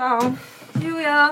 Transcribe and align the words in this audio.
Čau. 0.00 0.32
Julia. 0.80 1.28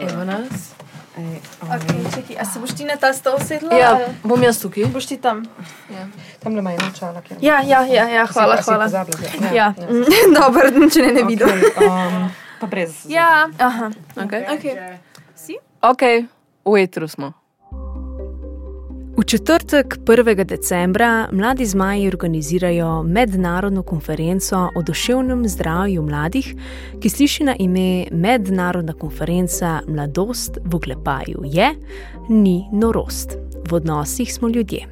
Evo 0.00 0.22
nas. 0.24 0.70
Ej, 1.18 1.42
Okay, 1.66 1.98
čekaj, 2.14 2.36
a 2.38 2.44
se 2.46 2.60
boš 2.62 2.70
ti 2.78 2.84
na 2.86 2.94
ta 2.94 3.10
stol 3.10 3.42
sedla? 3.42 3.74
Ja, 3.74 3.90
ali 3.98 4.04
bom 4.22 4.38
jaz 4.42 4.62
tukaj. 4.62 4.86
Boš 4.86 5.06
ti 5.10 5.16
tam? 5.18 5.42
Ja. 5.90 6.06
Tam 6.38 6.54
le 6.54 6.62
ima 6.62 6.70
ena 6.70 6.86
čala, 6.94 7.18
ker 7.26 7.42
Ja, 7.42 7.58
ja, 7.66 7.82
ja, 7.82 8.06
ja 8.06 8.22
hvala, 8.26 8.56
Si- 8.56 8.62
si 8.62 8.70
hvala. 8.70 8.84
pozabila, 8.86 9.18
ja. 9.18 9.50
Ja, 9.50 9.52
Ja. 9.54 9.66
mm, 9.90 10.34
dobro, 10.34 10.70
če 10.94 11.02
ne, 11.02 11.12
ne 11.12 11.22
vidim. 11.26 11.48
Okay, 11.50 11.90
um, 11.90 12.30
pa 12.60 12.66
brez. 12.66 13.02
Ja, 13.10 13.50
aha. 13.58 13.90
Okay. 14.14 14.46
Okay. 14.54 14.98
Si? 15.34 15.58
ok, 15.82 16.02
v 16.64 16.76
etru 16.78 17.08
smo. 17.10 17.32
V 19.20 19.24
četrtek 19.24 19.98
1. 20.04 20.44
decembra 20.44 21.28
mladi 21.32 21.66
zmaji 21.66 22.08
organizirajo 22.08 23.02
mednarodno 23.02 23.82
konferenco 23.82 24.68
o 24.76 24.82
duševnem 24.82 25.48
zdravju 25.48 26.02
mladih, 26.02 26.54
ki 27.00 27.08
sliši 27.08 27.44
na 27.44 27.54
ime 27.58 28.06
Mednarodna 28.10 28.92
konferenca 28.92 29.80
Mladost 29.88 30.58
v 30.64 30.78
Glepaju 30.78 31.42
je, 31.44 31.74
ni 32.28 32.64
norost. 32.72 33.36
V 33.70 33.74
odnosih 33.74 34.34
smo 34.34 34.48
ljudje. 34.48 34.86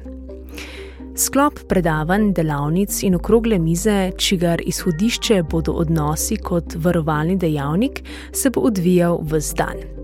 Sklop 1.15 1.59
predavanj, 1.67 2.33
delavnic 2.33 3.03
in 3.03 3.15
okrogle 3.15 3.59
mize, 3.59 4.11
čigar 4.17 4.61
izhodišče 4.65 5.43
bodo 5.43 5.71
odnosi 5.71 6.37
kot 6.37 6.75
varovalni 6.75 7.37
dejavnik, 7.37 8.03
se 8.31 8.49
bo 8.49 8.61
odvijal 8.61 9.19
v 9.21 9.41
dan. 9.57 9.98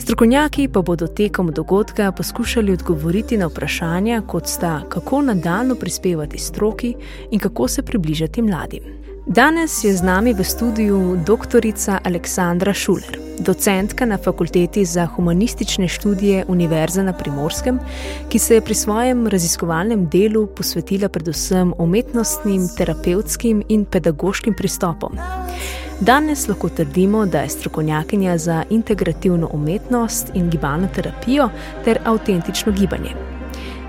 Strokovnjaki 0.00 0.68
pa 0.68 0.82
bodo 0.82 1.06
tekom 1.06 1.52
dogodka 1.52 2.12
poskušali 2.12 2.72
odgovoriti 2.72 3.36
na 3.36 3.46
vprašanja, 3.46 4.22
kot 4.26 4.46
sta, 4.46 4.80
kako 4.88 5.22
nadaljno 5.22 5.74
prispevati 5.74 6.38
stroki 6.38 6.94
in 7.30 7.40
kako 7.40 7.68
se 7.68 7.82
približati 7.82 8.42
mladim. 8.42 8.82
Danes 9.26 9.84
je 9.84 9.92
z 9.96 10.02
nami 10.02 10.32
v 10.34 10.44
studiu 10.44 11.16
dr. 11.26 11.60
Aleksandra 12.04 12.72
Šuler, 12.72 13.18
docentka 13.38 14.06
na 14.06 14.18
Fakulteti 14.18 14.84
za 14.84 15.06
humanistične 15.06 15.88
študije 15.88 16.44
Univerze 16.48 17.02
na 17.02 17.12
Primorskem, 17.12 17.78
ki 18.28 18.38
se 18.38 18.54
je 18.54 18.60
pri 18.60 18.74
svojem 18.74 19.26
raziskovalnem 19.26 20.08
delu 20.08 20.46
posvetila 20.46 21.08
predvsem 21.08 21.74
umetnostnim, 21.78 22.68
terapevtskim 22.76 23.62
in 23.68 23.84
pedagoškim 23.84 24.54
pristopom. 24.54 25.12
Danes 26.00 26.48
lahko 26.48 26.68
trdimo, 26.68 27.26
da 27.26 27.38
je 27.38 27.48
strokovnjakinja 27.48 28.38
za 28.38 28.64
integrativno 28.70 29.50
umetnost 29.52 30.30
in 30.34 30.50
gibalno 30.50 30.88
terapijo 30.94 31.48
ter 31.84 31.98
avtentično 32.04 32.72
gibanje. 32.72 33.10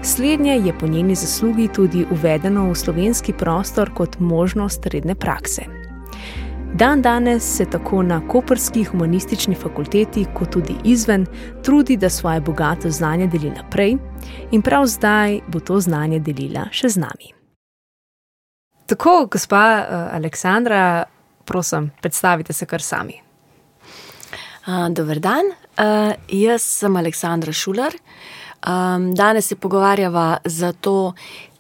Slednje 0.04 0.52
je 0.52 0.74
po 0.80 0.88
njeni 0.88 1.16
zaslugi 1.16 1.68
tudi 1.76 2.06
uvedeno 2.12 2.72
v 2.72 2.76
slovenski 2.76 3.34
prostor 3.34 3.94
kot 3.94 4.20
možnost 4.20 4.86
redne 4.86 5.16
prakse. 5.16 5.62
Dan 6.74 7.02
danes 7.02 7.58
se 7.58 7.66
tako 7.66 8.04
na 8.04 8.28
Koperski 8.28 8.84
humanistični 8.84 9.56
fakulteti, 9.56 10.26
kot 10.34 10.50
tudi 10.50 10.76
izven, 10.84 11.26
trudi, 11.64 11.98
da 11.98 12.10
svoje 12.10 12.42
bogato 12.42 12.90
znanje 12.90 13.28
deli 13.28 13.50
naprej, 13.50 13.98
in 14.52 14.62
prav 14.62 14.86
zdaj 14.86 15.40
bo 15.48 15.60
to 15.60 15.80
znanje 15.80 16.20
delila 16.20 16.68
še 16.72 16.90
z 16.90 16.98
nami. 16.98 17.34
Tako, 18.86 19.28
gospa 19.32 19.86
uh, 19.90 20.16
Aleksandra, 20.16 21.04
prosim, 21.52 21.92
predstavite 22.02 22.54
se 22.54 22.66
kar 22.66 22.82
sami. 22.82 23.20
Uh, 24.62 24.88
dober 24.94 25.20
dan, 25.20 25.52
uh, 25.52 26.14
jaz 26.28 26.64
sem 26.64 26.96
Aleksandra 26.96 27.52
Šuler. 27.52 27.98
Um, 28.62 29.10
danes 29.18 29.50
se 29.50 29.56
pogovarjava 29.56 30.38
zato, 30.46 31.14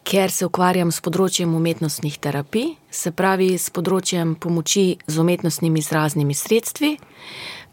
ker 0.07 0.31
se 0.31 0.45
ukvarjam 0.47 0.93
s 0.93 1.01
področjem 1.03 1.55
umetnostnih 1.57 2.19
terapij, 2.21 2.75
se 2.91 3.11
pravi 3.11 3.55
s 3.57 3.73
področjem 3.73 4.35
pomoči 4.39 4.85
z 5.07 5.19
umetnostnimi 5.21 5.81
izraznimi 5.81 6.37
sredstvi. 6.37 6.93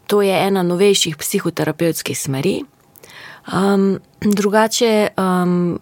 To 0.09 0.23
je 0.25 0.33
ena 0.33 0.65
novejših 0.65 1.15
psihoterapevtskih 1.21 2.17
smeri. 2.17 2.57
Um, 3.53 3.97
drugače, 4.21 5.09
um, 5.17 5.79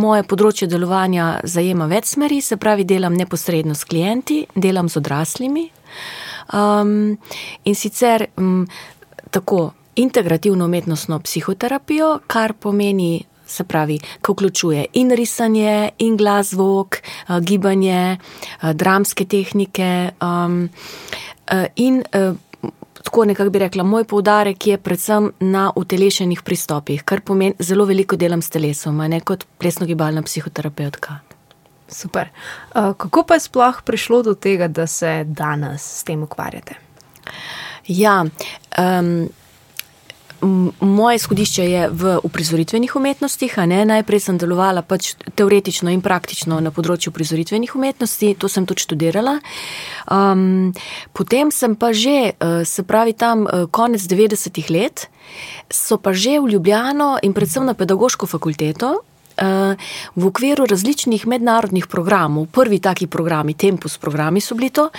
moje 0.00 0.24
področje 0.28 0.66
delovanja 0.68 1.38
zajema 1.48 1.86
več 1.88 2.10
smeri, 2.12 2.42
se 2.44 2.58
pravi, 2.60 2.84
delam 2.84 3.14
neposredno 3.16 3.72
s 3.72 3.88
klienti, 3.88 4.42
delam 4.52 4.90
z 4.92 5.00
odraslimi. 5.00 5.64
Um, 6.52 7.16
in 7.64 7.78
sicer 7.78 8.26
um, 8.36 8.66
tako 9.32 9.70
integrativno 9.96 10.68
umetnostno 10.68 11.20
psihoterapijo, 11.24 12.10
kar 12.28 12.52
pomeni, 12.60 13.24
se 13.48 13.64
pravi, 13.64 13.96
ki 14.20 14.34
vključuje 14.34 14.84
in 15.00 15.14
risanje, 15.16 15.94
in 16.04 16.18
glas, 16.20 16.52
zvok, 16.52 17.00
uh, 17.00 17.38
gibanje, 17.40 18.18
uh, 18.18 18.74
dramske 18.76 19.24
tehnike 19.24 20.10
um, 20.20 20.66
in 21.80 22.02
uh, 22.12 22.36
tako 23.08 23.24
nekako 23.24 23.50
bi 23.50 23.58
rekla, 23.58 23.84
moj 23.84 24.04
poudarek 24.04 24.66
je 24.66 24.76
predvsem 24.78 25.30
na 25.40 25.70
utelešenih 25.76 26.42
pristopih, 26.44 27.02
kar 27.08 27.22
pomeni, 27.24 27.54
zelo 27.58 27.86
veliko 27.88 28.16
delam 28.20 28.42
s 28.44 28.52
telesom, 28.52 28.98
ne 29.08 29.20
kot 29.24 29.46
plesno-gibalna 29.58 30.20
psihoterapeutka. 30.22 31.16
Super. 31.88 32.28
Kako 32.74 33.24
pa 33.24 33.38
je 33.38 33.46
sploh 33.46 33.80
prišlo 33.84 34.20
do 34.22 34.34
tega, 34.34 34.68
da 34.68 34.86
se 34.86 35.24
danes 35.24 35.86
s 36.00 36.04
tem 36.04 36.22
ukvarjate? 36.22 36.76
Ja, 37.88 38.18
um, 38.76 39.28
moje 40.80 41.16
izhodišče 41.16 41.64
je 41.70 41.88
v 41.90 42.18
uprizoritvenih 42.22 42.96
umetnostih. 42.96 43.58
Najprej 43.58 44.20
sem 44.20 44.38
delovala 44.38 44.82
pač 44.82 45.14
teoretično 45.34 45.90
in 45.90 46.00
praktično 46.00 46.60
na 46.62 46.70
področju 46.70 47.10
uprizoritvenih 47.10 47.74
umetnosti, 47.74 48.34
to 48.38 48.48
sem 48.48 48.66
tudi 48.66 48.84
študirala. 48.86 49.38
Um, 50.06 50.72
potem 51.12 51.50
sem 51.50 51.74
pa 51.74 51.92
že, 51.92 52.32
eh, 52.32 52.64
se 52.64 52.82
pravi, 52.82 53.12
tam 53.12 53.46
eh, 53.46 53.66
konec 53.70 54.02
90-ih 54.02 54.70
let, 54.70 55.08
so 55.70 55.98
pa 55.98 56.12
že 56.12 56.38
v 56.40 56.54
Ljubljano 56.54 57.18
in 57.22 57.32
predvsem 57.34 57.64
na 57.66 57.74
pedagoško 57.74 58.26
fakulteto. 58.26 59.02
eh, 59.38 59.76
V 60.16 60.26
okviru 60.26 60.66
različnih 60.66 61.26
mednarodnih 61.26 61.86
programov, 61.86 62.46
prvi 62.46 62.78
taki 62.78 63.06
programi, 63.06 63.54
Tempus 63.54 63.98
programi 63.98 64.40
so 64.40 64.54
bili 64.54 64.70
to, 64.70 64.90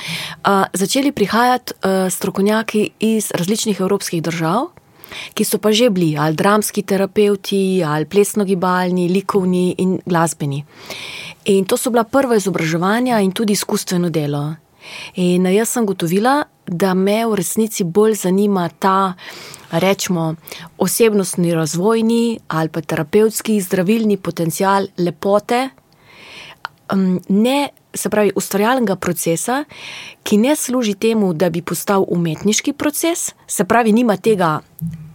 začeli 0.74 1.12
prihajati 1.12 1.74
strokovnjaki 2.10 2.90
iz 3.00 3.32
različnih 3.36 3.80
evropskih 3.80 4.24
držav, 4.24 4.79
ki 5.34 5.46
so 5.46 5.58
pa 5.58 5.72
že 5.72 5.90
bili 5.90 6.18
ali 6.18 6.36
dramski 6.36 6.84
terapeuti, 6.84 7.84
ali 7.84 8.06
plesno-gibalni, 8.06 9.10
likovni 9.10 9.76
in 9.78 10.00
glasbeni. 10.06 10.64
In 11.46 11.66
to 11.66 11.78
so 11.78 11.90
bila 11.90 12.04
prva 12.04 12.36
izobraževanja 12.36 13.20
in 13.20 13.32
tudi 13.32 13.54
izkustveno 13.54 14.10
delo. 14.10 14.56
In 15.16 15.46
jaz 15.46 15.70
sem 15.70 15.86
gotovila, 15.86 16.44
da 16.66 16.94
me 16.94 17.26
v 17.26 17.36
resnici 17.36 17.84
bolj 17.84 18.16
zanima 18.24 18.70
ta, 18.70 19.14
rečemo, 19.72 20.36
osebnostni 20.78 21.54
razvojni 21.54 22.40
ali 22.48 22.70
pa 22.70 22.82
terapevtski 22.82 23.60
zdravilni 23.62 24.18
potencial 24.18 24.88
lepote, 24.98 25.70
ne, 27.30 27.70
se 27.94 28.10
pravi, 28.10 28.32
ustvarjalnega 28.36 28.96
procesa, 28.96 29.64
ki 30.24 30.38
ne 30.38 30.56
služi 30.56 30.94
temu, 30.94 31.34
da 31.34 31.50
bi 31.50 31.62
postal 31.62 32.06
umetniški 32.08 32.74
proces, 32.74 33.34
se 33.48 33.66
pravi, 33.66 33.92
nima 33.94 34.18
tega 34.18 34.60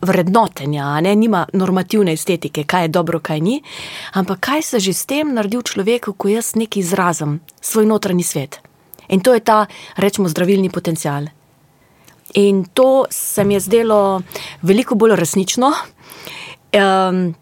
vrednotenja, 0.04 1.00
ne, 1.00 1.14
nima 1.16 1.46
normativne 1.52 2.12
estetike, 2.12 2.64
kaj 2.64 2.84
je 2.84 2.88
dobro, 2.88 3.20
kaj 3.20 3.40
ni, 3.40 3.62
ampak 4.12 4.40
kaj 4.40 4.62
se 4.62 4.80
že 4.80 4.92
s 4.92 5.06
tem 5.06 5.34
naredi 5.34 5.56
v 5.56 5.62
človeku, 5.62 6.12
ko 6.12 6.28
jaz 6.28 6.54
nekaj 6.54 6.80
izrazim, 6.80 7.40
svoj 7.60 7.86
notranji 7.86 8.22
svet. 8.22 8.60
In 9.08 9.20
to 9.20 9.34
je 9.34 9.40
ta, 9.40 9.66
rečemo, 9.96 10.28
zdravilni 10.28 10.70
potencial. 10.70 11.28
In 12.34 12.64
to 12.64 13.04
se 13.10 13.44
mi 13.44 13.54
je 13.54 13.60
zdelo 13.60 14.22
veliko 14.62 14.94
bolj 14.94 15.16
resnično 15.16 15.70
um, 15.70 17.34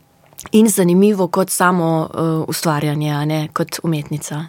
in 0.52 0.68
zanimivo 0.68 1.28
kot 1.28 1.50
samo 1.50 2.10
uh, 2.14 2.48
ustvarjanje, 2.48 3.26
ne 3.26 3.48
kot 3.52 3.78
umetnica. 3.82 4.44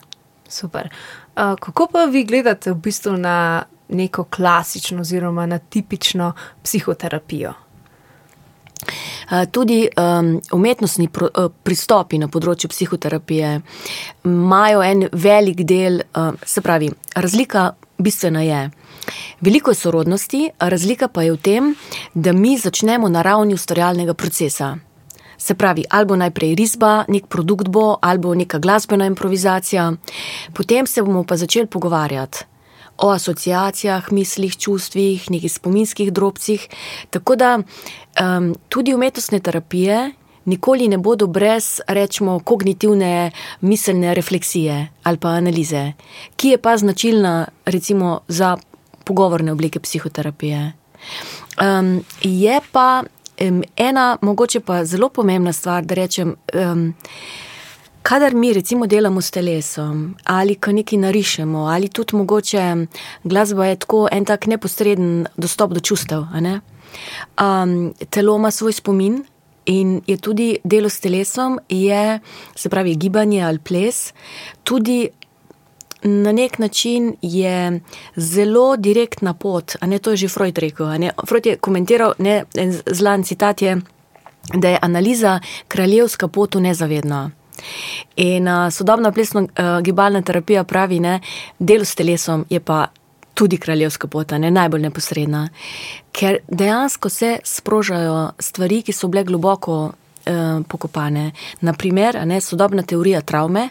Super. 0.53 0.89
Uh, 1.35 1.55
kako 1.59 1.87
pa 1.91 2.05
vi 2.05 2.23
gledate 2.29 2.71
v 2.71 2.75
bistvu 2.75 3.17
na 3.17 3.63
neko 3.89 4.23
klasično 4.23 5.01
oziroma 5.01 5.45
na 5.45 5.59
tipično 5.59 6.33
psihoterapijo? 6.63 7.53
Tudi 9.51 9.87
um, 9.97 10.41
umetnostni 10.51 11.07
pro, 11.07 11.29
uh, 11.31 11.51
pristopi 11.63 12.19
na 12.19 12.27
področju 12.27 12.69
psihoterapije 12.69 13.53
imajo 14.27 14.83
en 14.83 15.07
velik 15.11 15.63
del, 15.63 16.01
uh, 16.03 16.33
se 16.45 16.61
pravi, 16.61 16.91
razlika 17.15 17.71
bistvena 17.97 18.43
je. 18.43 18.63
Veliko 19.41 19.71
je 19.71 19.79
sorodnosti, 19.79 20.41
razlika 20.59 21.07
pa 21.07 21.23
je 21.23 21.31
v 21.33 21.37
tem, 21.37 21.75
da 22.13 22.33
mi 22.33 22.57
začnemo 22.57 23.09
na 23.09 23.21
ravni 23.21 23.55
ustvarjalnega 23.55 24.13
procesa. 24.13 24.75
Se 25.43 25.57
pravi, 25.59 25.83
ali 25.89 26.07
bo 26.07 26.15
najprej 26.15 26.55
risba, 26.55 27.03
nek 27.11 27.27
produkt 27.27 27.67
bo, 27.67 27.97
ali 28.01 28.19
bo 28.19 28.31
neka 28.35 28.61
glasbena 28.63 29.09
improvizacija, 29.11 29.89
potem 30.55 30.87
se 30.87 31.03
bomo 31.03 31.25
pa 31.27 31.35
začeli 31.37 31.67
pogovarjati 31.67 32.45
o 32.97 33.09
asociacijah, 33.09 34.11
mislih, 34.11 34.55
čustvih, 34.57 35.25
nekih 35.31 35.51
spominskih 35.51 36.13
drobcih. 36.13 36.67
Tako 37.09 37.35
da 37.35 37.57
um, 37.59 38.53
tudi 38.69 38.93
umetnostne 38.93 39.39
terapije 39.39 40.11
nikoli 40.45 40.87
ne 40.87 40.97
bodo 40.97 41.27
brez, 41.27 41.81
rečemo, 41.87 42.39
kognitivne 42.39 43.31
miselne 43.61 44.13
refleksije 44.13 44.87
ali 45.03 45.17
pa 45.17 45.29
analize, 45.29 45.91
ki 46.35 46.55
je 46.55 46.57
pa 46.57 46.77
značilna 46.77 47.47
recimo 47.65 48.19
za 48.27 48.57
pogovorne 49.03 49.51
oblike 49.51 49.79
psihoterapije. 49.79 50.71
Um, 51.61 52.03
je 52.21 52.59
pa 52.71 53.03
um, 53.41 53.63
ena, 53.77 54.17
mogoče 54.21 54.59
pa 54.59 54.85
zelo 54.85 55.09
pomembna 55.09 55.53
stvar, 55.53 55.85
da 55.85 55.95
rečem. 55.95 56.35
Um, 56.53 56.93
Kadar 58.03 58.33
mi 58.35 58.53
recimo 58.53 58.85
delamo 58.85 59.21
s 59.21 59.31
telesom 59.31 60.15
ali 60.23 60.55
ko 60.55 60.71
nekaj 60.71 60.99
narišemo, 60.99 61.59
ali 61.71 61.87
tudi 61.87 62.15
mogoče 62.15 62.63
glasba 63.23 63.65
je 63.65 63.75
tako 63.75 64.07
en 64.11 64.25
tak 64.25 64.47
neposreden 64.47 65.27
dostop 65.37 65.71
do 65.71 65.79
čustev. 65.79 66.25
Um, 67.39 67.93
telo 68.09 68.35
ima 68.35 68.51
svoj 68.51 68.73
spomin 68.73 69.23
in 69.65 70.01
je 70.07 70.17
tudi 70.17 70.57
delo 70.63 70.89
s 70.89 70.99
telesom, 70.99 71.59
je, 71.69 72.19
se 72.55 72.69
pravi, 72.69 72.95
gibanje 72.95 73.43
ali 73.43 73.59
ples, 73.59 74.13
tudi 74.63 75.09
na 76.03 76.31
nek 76.31 76.59
način 76.59 77.15
je 77.21 77.79
zelo 78.15 78.75
direktna 78.77 79.33
pot. 79.33 79.75
Ne, 79.81 79.99
to 79.99 80.11
je 80.11 80.17
že 80.17 80.27
Freud 80.27 80.57
rekel. 80.57 80.87
Freud 81.27 81.45
je 81.45 81.57
komentiral, 81.57 82.13
ne, 82.19 82.43
en 82.55 82.73
zlan 82.91 83.23
citat 83.23 83.61
je, 83.61 83.81
da 84.53 84.69
je 84.69 84.79
analiza 84.81 85.39
kraljevska 85.67 86.27
pot 86.27 86.55
v 86.55 86.61
nezavedno. 86.61 87.31
In 88.15 88.47
uh, 88.47 88.71
sodobna 88.71 89.11
plesna 89.11 89.41
uh, 89.41 89.81
gibalna 89.81 90.21
terapija 90.21 90.63
pravi, 90.63 90.99
da 90.99 91.19
delo 91.59 91.85
s 91.85 91.95
telesom 91.95 92.45
je 92.49 92.59
pa 92.59 92.87
tudi 93.33 93.57
kraljevska 93.57 94.07
pot, 94.07 94.31
ne 94.31 94.51
najbolj 94.51 94.81
neposredna, 94.81 95.47
ker 96.11 96.37
dejansko 96.47 97.09
se 97.09 97.37
sprožajo 97.43 98.31
stvari, 98.39 98.81
ki 98.81 98.93
so 98.93 99.07
bile 99.07 99.23
globoko 99.23 99.77
uh, 99.83 100.65
pokopane. 100.67 101.31
Naprimer, 101.61 102.19
ne, 102.27 102.41
sodobna 102.41 102.83
teorija 102.83 103.21
travme. 103.21 103.69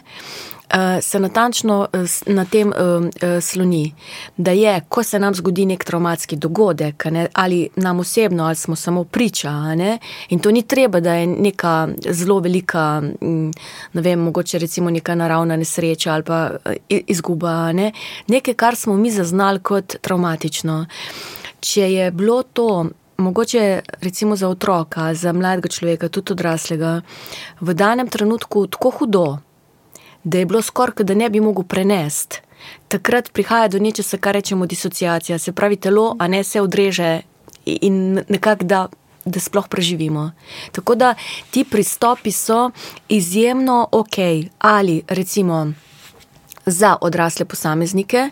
Eh, 0.73 1.01
se 1.01 1.19
natančno 1.19 1.87
eh, 1.93 1.97
na 2.25 2.45
tem 2.45 2.73
eh, 2.73 3.41
sloni, 3.41 3.95
da 4.37 4.51
je, 4.51 4.81
ko 4.89 5.03
se 5.03 5.19
nam 5.19 5.35
zgodi 5.35 5.65
nek 5.65 5.83
traumatski 5.83 6.35
dogodek, 6.35 7.05
ne, 7.05 7.27
ali 7.33 7.69
nam 7.75 7.99
osebno, 7.99 8.43
ali 8.43 8.55
smo 8.55 8.75
samo 8.75 9.03
priča, 9.03 9.51
ne, 9.75 9.99
in 10.29 10.39
to 10.39 10.51
ni 10.51 10.61
treba, 10.61 10.99
da 10.99 11.13
je 11.13 11.27
neka 11.27 11.87
zelo 12.09 12.39
velika, 12.39 13.01
mm, 13.01 13.51
ne 13.93 14.01
vem, 14.01 14.19
mogoče 14.19 14.59
recimo 14.59 14.89
neka 14.89 15.15
naravna 15.15 15.55
nesreča 15.55 16.13
ali 16.13 16.23
pa 16.23 16.49
izguba, 16.89 17.71
ne, 17.71 17.91
nekaj, 18.27 18.53
kar 18.53 18.75
smo 18.75 18.97
mi 18.97 19.11
zaznali 19.11 19.59
kot 19.59 19.95
traumatično. 20.01 20.85
Če 21.59 21.93
je 21.93 22.11
bilo 22.11 22.43
to. 22.43 22.85
Mogoče 23.17 23.81
recimo 24.01 24.35
za 24.35 24.47
otroka, 24.49 25.13
za 25.13 25.33
mladega 25.33 25.69
človeka, 25.69 26.09
tudi 26.09 26.33
odraslega, 26.33 27.01
v 27.61 27.73
danem 27.73 28.07
trenutku 28.09 28.67
tako 28.67 28.89
hudo, 28.89 29.37
da 30.23 30.37
je 30.37 30.45
bilo 30.45 30.61
skoraj, 30.61 31.03
da 31.03 31.13
ne 31.13 31.29
bi 31.29 31.41
mogel 31.41 31.63
prenesti. 31.63 32.41
Takrat 32.87 33.31
prihaja 33.33 33.67
do 33.67 33.79
nečesa, 33.79 34.17
kar 34.17 34.33
rečemo 34.33 34.65
disociacija, 34.65 35.39
se 35.39 35.51
pravi, 35.51 35.75
telo, 35.75 36.15
a 36.19 36.27
ne 36.27 36.43
se 36.43 36.61
odreže 36.61 37.21
in 37.65 38.23
nekako 38.29 38.63
da. 38.63 38.87
Da 39.25 39.39
sploh 39.39 39.67
preživimo. 39.71 40.31
Tako 40.71 40.95
da 40.95 41.13
ti 41.51 41.63
pristopi 41.63 42.31
so 42.31 42.71
izjemno 43.07 43.87
ok, 43.91 44.17
ali 44.59 45.03
recimo 45.07 45.71
za 46.65 46.97
odrasle 47.01 47.45
posameznike, 47.45 48.29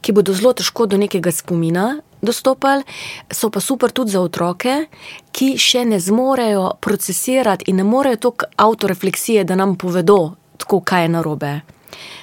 ki 0.00 0.12
bodo 0.12 0.32
zelo 0.32 0.52
težko 0.52 0.86
do 0.86 0.96
nekega 0.96 1.32
spomina 1.32 2.00
dostopali, 2.22 2.84
so 3.32 3.50
pa 3.50 3.60
super 3.60 3.90
tudi 3.90 4.10
za 4.10 4.20
otroke, 4.20 4.86
ki 5.32 5.54
še 5.58 5.84
ne 5.84 6.00
zmorejo 6.00 6.70
procesirati 6.80 7.70
in 7.70 7.76
ne 7.76 7.84
morejo 7.84 8.16
toliko 8.16 8.46
autorefleksije, 8.56 9.44
da 9.44 9.56
nam 9.56 9.76
povedo, 9.76 10.39
tako, 10.60 10.80
kaj 10.84 11.06
je 11.06 11.12
narobe. 11.16 11.52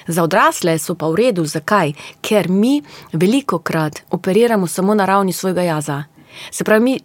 Za 0.06 0.22
odrasle 0.22 0.78
so 0.78 0.94
pa 0.94 1.08
v 1.08 1.20
redu, 1.20 1.44
zakaj? 1.44 1.92
Ker 2.24 2.48
mi 2.48 2.78
veliko 3.12 3.58
krat 3.58 4.02
operiramo 4.10 4.66
samo 4.66 4.94
na 4.94 5.06
ravni 5.06 5.32
svojega 5.32 5.62
jaza. 5.62 6.04
Se 6.50 6.64
pravi, 6.64 6.84
mi, 6.84 6.98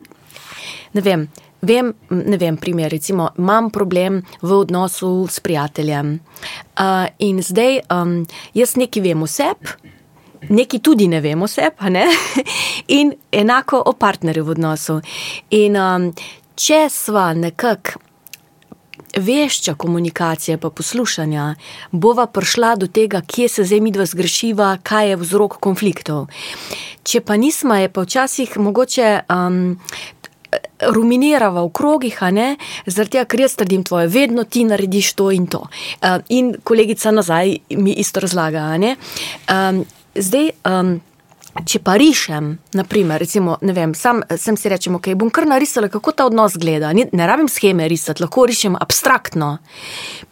ne 0.94 1.01
vem, 1.01 1.27
vem, 1.62 1.94
ne 2.09 2.38
vem, 2.38 2.57
primer, 2.57 2.91
recimo, 2.91 3.30
imam 3.38 3.69
problem 3.69 4.21
v 4.41 4.51
odnosu 4.51 5.27
s 5.30 5.39
prijateljem. 5.39 6.19
Uh, 6.80 7.07
in 7.19 7.41
zdaj 7.41 7.79
um, 7.91 8.21
jaz 8.53 8.75
nekaj 8.75 9.03
vem 9.03 9.24
o 9.24 9.27
sebi, 9.27 9.75
nekaj 10.50 10.79
tudi 10.79 11.07
ne 11.07 11.21
vem 11.21 11.41
o 11.41 11.47
sebi, 11.47 11.89
ne? 11.89 12.07
in 13.00 13.13
enako 13.31 13.83
o 13.86 13.94
partnerju 13.94 14.44
v 14.44 14.56
odnosu. 14.56 15.00
In 15.50 15.77
um, 15.79 16.09
če 16.56 16.86
sva 16.91 17.31
nekako 17.33 18.00
vešča 19.18 19.75
komunikacije, 19.75 20.57
pa 20.57 20.69
poslušanja, 20.69 21.56
bova 21.92 22.27
prišla 22.27 22.75
do 22.75 22.88
tega, 22.88 23.21
kje 23.21 23.48
se 23.50 23.63
zdaj 23.63 23.80
mi 23.80 23.92
dva 23.92 24.06
zgrešiva, 24.06 24.77
kaj 24.83 25.10
je 25.10 25.19
vzrok 25.21 25.57
konfliktov. 25.60 26.27
Če 27.04 27.21
pa 27.21 27.38
nismo, 27.38 27.75
je 27.75 27.89
pa 27.89 28.01
včasih 28.01 28.57
mogoče. 28.57 29.19
Um, 29.30 29.80
Ruminirava 30.83 31.63
v 31.63 31.69
krogih, 31.74 32.18
zaradi 32.86 33.15
tega, 33.15 33.24
ker 33.25 33.42
jaz 33.42 33.56
trdim 33.57 33.86
tvoje, 33.88 34.10
vedno 34.12 34.44
ti 34.44 34.65
narediš 34.68 35.13
to 35.18 35.31
in 35.31 35.48
to. 35.48 35.63
Uh, 36.01 36.19
in 36.30 36.54
kolegica 36.63 37.12
nazaj 37.12 37.56
mi 37.80 37.95
isto 37.98 38.19
razlaga. 38.19 38.68
Um, 38.77 39.86
zdaj, 40.13 40.51
um, 40.68 41.00
Če 41.53 41.83
pa 41.85 41.94
rišem, 42.01 42.47
naprimer, 42.73 43.21
recimo, 43.21 43.59
vem, 43.61 43.91
sam 43.94 44.23
sem 44.41 44.57
si 44.57 44.71
rečem, 44.73 44.95
ok, 44.97 45.11
bom 45.19 45.29
kar 45.29 45.45
narisala, 45.45 45.85
kako 45.94 46.13
ta 46.17 46.25
odnos 46.25 46.57
gleda. 46.57 46.89
Ne, 46.97 47.05
ne 47.13 47.27
rabim 47.29 47.45
scheme 47.51 47.85
risati, 47.89 48.23
lahko 48.25 48.47
rišem 48.50 48.73
abstraktno. 48.81 49.51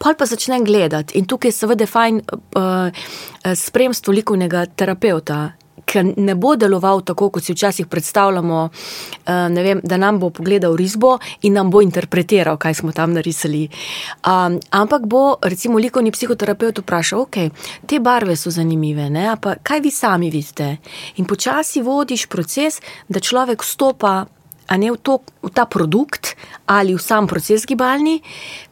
Pol 0.02 0.18
pa 0.18 0.26
začnem 0.26 0.66
gledati 0.66 1.14
in 1.20 1.28
tukaj 1.30 1.52
je 1.52 1.56
seveda 1.60 1.86
fajn 1.86 2.18
uh, 2.26 3.06
spremstvo 3.54 4.14
likovnega 4.18 4.66
terapeuta, 4.74 5.52
ker 5.84 6.04
ne 6.16 6.34
bo 6.34 6.54
deloval 6.56 7.02
tako, 7.06 7.30
kot 7.30 7.44
si 7.44 7.54
včasih 7.54 7.86
predstavljamo, 7.86 8.62
uh, 8.64 9.32
vem, 9.54 9.80
da 9.84 9.96
nam 9.96 10.18
bo 10.18 10.30
pogledal 10.30 10.76
risbo 10.76 11.18
in 11.42 11.56
nam 11.58 11.70
bo 11.70 11.82
interpretiral, 11.82 12.56
kaj 12.56 12.74
smo 12.80 12.92
tam 12.92 13.12
narisali. 13.12 13.68
Um, 14.26 14.58
ampak 14.70 15.06
bo, 15.06 15.36
recimo, 15.42 15.78
likovni 15.78 16.12
psihoterapeut 16.12 16.82
vprašal, 16.82 17.26
ok, 17.26 17.36
te 17.86 18.00
barve 18.00 18.36
so 18.36 18.50
zanimive, 18.50 19.10
ne, 19.10 19.32
pa 19.40 19.56
kaj 19.62 19.80
vi 19.80 19.90
sami 19.90 20.30
vidite. 20.30 20.76
In 21.16 21.26
počasi 21.28 21.82
vodiš 21.82 22.26
proces, 22.26 22.80
da 23.08 23.20
človek 23.20 23.62
vstopa. 23.62 24.26
A 24.72 24.78
ne 24.78 24.92
v, 24.94 24.96
to, 24.96 25.18
v 25.42 25.50
ta 25.52 25.66
produkt 25.66 26.32
ali 26.70 26.94
v 26.94 27.02
sam 27.02 27.26
proces 27.28 27.66
gibalni, 27.68 28.22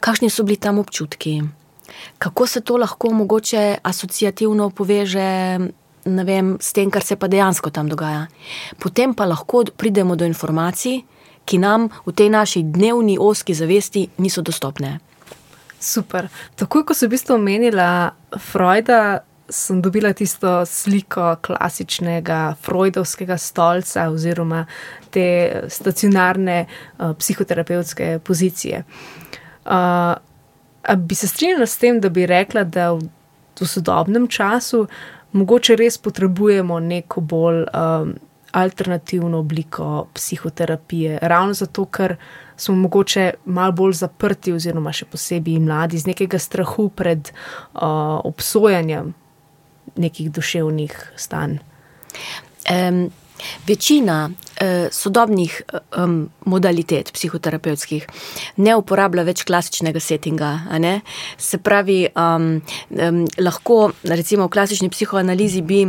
kakšni 0.01 0.31
so 0.31 0.47
bili 0.47 0.57
tam 0.57 0.79
občutki, 0.79 1.43
kako 2.17 2.47
se 2.47 2.63
to 2.65 2.79
lahko 2.81 3.11
mogoče 3.13 3.83
asociativno 3.83 4.71
poveže 4.71 5.59
vem, 6.27 6.57
s 6.61 6.73
tem, 6.73 6.91
kar 6.91 7.05
se 7.07 7.17
pa 7.17 7.29
dejansko 7.29 7.71
tam 7.71 7.89
dogaja. 7.89 8.27
Potem 8.79 9.15
pa 9.15 9.25
lahko 9.25 9.65
pridemo 9.77 10.17
do 10.17 10.25
informacij, 10.25 11.03
ki 11.45 11.59
nam 11.59 11.89
v 12.07 12.15
tej 12.15 12.31
naši 12.31 12.63
dnevni 12.63 13.19
oski 13.19 13.55
zavesti 13.55 14.09
niso 14.19 14.43
dostopne. 14.43 14.99
Super. 15.81 16.29
Takoj, 16.61 16.85
ko 16.85 16.95
sem 16.95 17.09
v 17.09 17.17
bistvu 17.17 17.39
omenila 17.39 18.13
Freuda, 18.37 19.25
sem 19.51 19.81
dobila 19.83 20.13
tisto 20.15 20.61
sliko 20.67 21.35
klasičnega 21.43 22.55
freudovskega 22.63 23.39
stolca 23.41 24.07
oziroma 24.13 24.65
te 25.11 25.25
stacionarne 25.69 26.59
uh, 26.67 27.13
psihoterapevtske 27.19 28.21
pozicije. 28.25 28.85
Uh, 29.67 30.15
bi 30.97 31.15
se 31.15 31.29
strinjala 31.29 31.67
s 31.67 31.81
tem, 31.81 32.01
da 32.01 32.09
bi 32.09 32.27
rekla, 32.27 32.65
da 32.65 32.93
v, 32.93 33.09
v 33.61 33.67
sodobnem 33.69 34.29
času 34.29 34.87
mogoče 35.33 35.77
res 35.77 35.99
potrebujemo 35.99 36.81
neko 36.81 37.21
bolj 37.21 37.63
um, 37.63 38.15
alternativno 38.53 39.39
obliko 39.39 40.07
psihoterapije, 40.15 41.19
ravno 41.23 41.55
zato, 41.55 41.85
ker 41.85 42.17
smo 42.57 42.75
mogoče 42.77 43.31
malo 43.45 43.73
bolj 43.73 43.93
zaprti, 44.03 44.53
oziroma 44.53 44.93
še 44.93 45.07
posebej 45.11 45.61
mladi, 45.63 45.97
iz 45.97 46.07
nekega 46.07 46.39
strahu 46.39 46.89
pred 46.89 47.31
uh, 47.31 48.21
obsojanjem 48.25 49.15
nekih 49.97 50.31
duševnih 50.33 51.01
stanj. 51.17 51.59
Um. 52.71 53.09
Večina 53.67 54.31
eh, 54.61 54.89
sodobnih 54.93 55.63
eh, 55.73 55.81
modalitet 56.45 57.13
psihoterapevtskih 57.13 58.07
ne 58.57 58.77
uporablja 58.77 59.25
več 59.25 59.45
klasičnega 59.49 60.01
settinga. 60.01 60.51
Se 61.39 61.59
pravi, 61.59 62.09
um, 62.17 62.61
um, 62.91 63.25
lahko 63.39 63.93
recimo 64.05 64.47
v 64.47 64.55
klasični 64.55 64.91
psihoanalizi 64.91 65.63
bi 65.63 65.85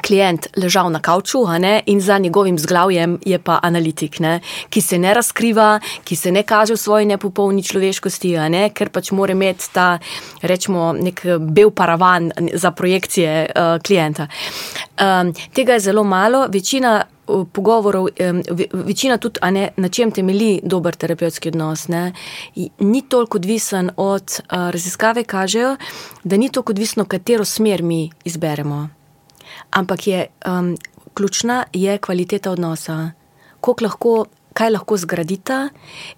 klient 0.00 0.48
ležal 0.56 0.90
na 0.90 1.00
kavču 1.00 1.44
in 1.86 2.00
za 2.00 2.18
njegovim 2.18 2.58
zglavjem 2.58 3.18
je 3.24 3.38
pa 3.38 3.58
analitik, 3.62 4.20
ne? 4.20 4.40
ki 4.70 4.80
se 4.80 4.98
ne 4.98 5.14
razkriva, 5.14 5.80
ki 6.04 6.16
se 6.16 6.32
ne 6.32 6.42
kaže 6.42 6.74
v 6.74 6.76
svoji 6.76 7.06
nepopolni 7.06 7.62
človeškosti, 7.62 8.36
ker 8.74 8.90
pač 8.90 9.10
mora 9.10 9.32
imeti 9.32 9.68
ta, 9.72 9.98
rečemo, 10.42 10.92
nek 10.92 11.22
bel 11.38 11.70
paravan 11.70 12.32
za 12.54 12.70
projekcije 12.70 13.46
uh, 13.46 13.82
klienta. 13.82 14.28
Um, 15.00 15.32
tega 15.54 15.72
je 15.72 15.80
zelo 15.80 16.04
malo, 16.04 16.46
večina. 16.48 17.02
Pogovorov, 17.52 18.08
večina 18.72 19.16
tudi, 19.16 19.38
ne, 19.54 19.68
na 19.76 19.88
čem 19.88 20.10
temelji 20.10 20.60
dober 20.62 20.94
terapevtski 20.94 21.48
odnos, 21.48 21.86
ne, 21.88 22.12
ni 22.78 23.02
toliko 23.08 23.38
odvisen 23.38 23.90
od 23.96 24.40
raziskave, 24.50 25.24
kažejo, 25.24 25.76
da 26.24 26.36
ni 26.36 26.50
toliko 26.50 26.72
odvisno, 26.72 27.04
katero 27.04 27.44
smer 27.44 27.82
mi 27.82 28.10
izberemo 28.24 28.88
ampak 29.70 30.06
je 30.06 30.26
um, 30.46 30.76
ključna 31.14 31.64
je 31.72 31.98
kvaliteta 31.98 32.50
odnosa. 32.50 33.10
Lahko, 33.80 34.26
kaj 34.52 34.70
lahko 34.70 34.96
zgradita, 34.96 35.68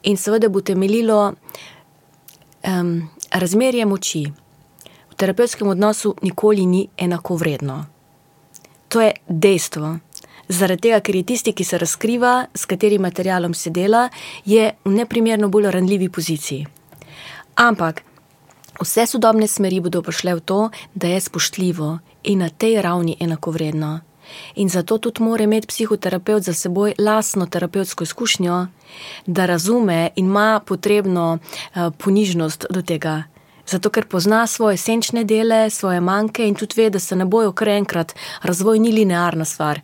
in 0.02 0.16
seveda 0.16 0.48
bo 0.48 0.60
temeljilo 0.60 1.32
um, 1.32 3.10
razmerje 3.30 3.86
moči. 3.86 4.24
V 5.10 5.14
terapevtskem 5.14 5.68
odnosu 5.68 6.14
nikoli 6.22 6.66
ni 6.66 6.88
enako 6.96 7.36
vredno. 7.36 7.84
To 8.88 9.00
je 9.00 9.12
dejstvo. 9.28 9.98
Zaradi 10.48 10.88
tega, 10.88 11.00
ker 11.00 11.16
je 11.16 11.22
tisti, 11.22 11.52
ki 11.52 11.64
se 11.64 11.78
razkriva, 11.78 12.46
s 12.54 12.66
katerim 12.66 13.02
materialom 13.02 13.54
se 13.54 13.70
dela, 13.70 14.08
je 14.44 14.72
v 14.84 14.90
neprimerno 14.90 15.48
bolj 15.48 15.70
ranljivi 15.70 16.08
poziciji. 16.08 16.66
Ampak 17.54 18.02
vse 18.80 19.06
sodobne 19.06 19.46
smeri 19.46 19.80
bodo 19.80 20.02
prišle 20.02 20.34
v 20.34 20.40
to, 20.40 20.70
da 20.94 21.08
je 21.08 21.20
spoštljivo 21.20 21.98
in 22.24 22.38
na 22.38 22.48
tej 22.48 22.82
ravni 22.82 23.16
enakovredno. 23.20 24.00
In 24.54 24.68
zato 24.68 24.98
tudi 24.98 25.22
mora 25.22 25.44
imeti 25.44 25.66
psihoterapeut 25.66 26.42
za 26.42 26.54
seboj 26.54 26.94
lastno 26.98 27.46
terapevtsko 27.46 28.04
izkušnjo, 28.04 28.66
da 29.26 29.46
razume 29.46 30.10
in 30.16 30.26
ima 30.26 30.60
potrebno 30.66 31.38
uh, 31.38 31.92
ponižnost 31.98 32.66
do 32.70 32.82
tega. 32.82 33.22
Zato, 33.66 33.90
ker 33.90 34.04
pozna 34.06 34.46
svoje 34.46 34.76
senčne 34.76 35.24
dele, 35.24 35.70
svoje 35.70 36.00
manjke 36.00 36.44
in 36.48 36.54
tudi 36.54 36.74
ve, 36.76 36.90
da 36.90 36.98
se 36.98 37.16
ne 37.16 37.24
bojo 37.24 37.52
kar 37.52 37.68
enkrat, 37.68 38.14
razvoj 38.42 38.78
ni 38.78 38.92
linearna 38.92 39.44
stvar. 39.44 39.80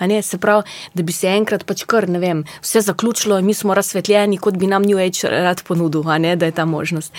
Ne, 0.00 0.22
se 0.22 0.38
pravi, 0.38 0.62
da 0.94 1.02
bi 1.02 1.12
se 1.12 1.28
enkrat 1.28 1.64
pač 1.66 1.84
kar, 1.88 2.08
ne 2.08 2.18
vem, 2.18 2.44
vse 2.62 2.80
zaključilo 2.80 3.38
in 3.38 3.46
mi 3.46 3.54
smo 3.54 3.74
razsvetljeni, 3.74 4.38
kot 4.38 4.58
bi 4.58 4.66
nam 4.66 4.82
New 4.82 4.98
Age 4.98 5.30
rad 5.30 5.62
ponudil, 5.62 6.04
ne, 6.18 6.36
da 6.36 6.46
je 6.46 6.52
ta 6.52 6.64
možnost. 6.64 7.14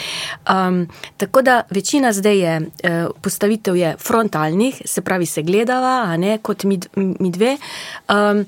Um, 0.50 0.86
tako 1.18 1.42
da 1.42 1.62
večina 1.70 2.14
zdaj 2.14 2.40
je, 2.40 2.62
eh, 2.84 3.06
postavitev 3.22 3.76
je 3.76 3.96
frontalnih, 4.00 4.82
se 4.86 5.02
pravi, 5.02 5.26
se 5.26 5.42
gledava, 5.42 6.18
ne, 6.18 6.38
kot 6.38 6.64
mi, 6.64 6.80
mi 6.96 7.32
dve. 7.32 7.58
Um, 8.10 8.46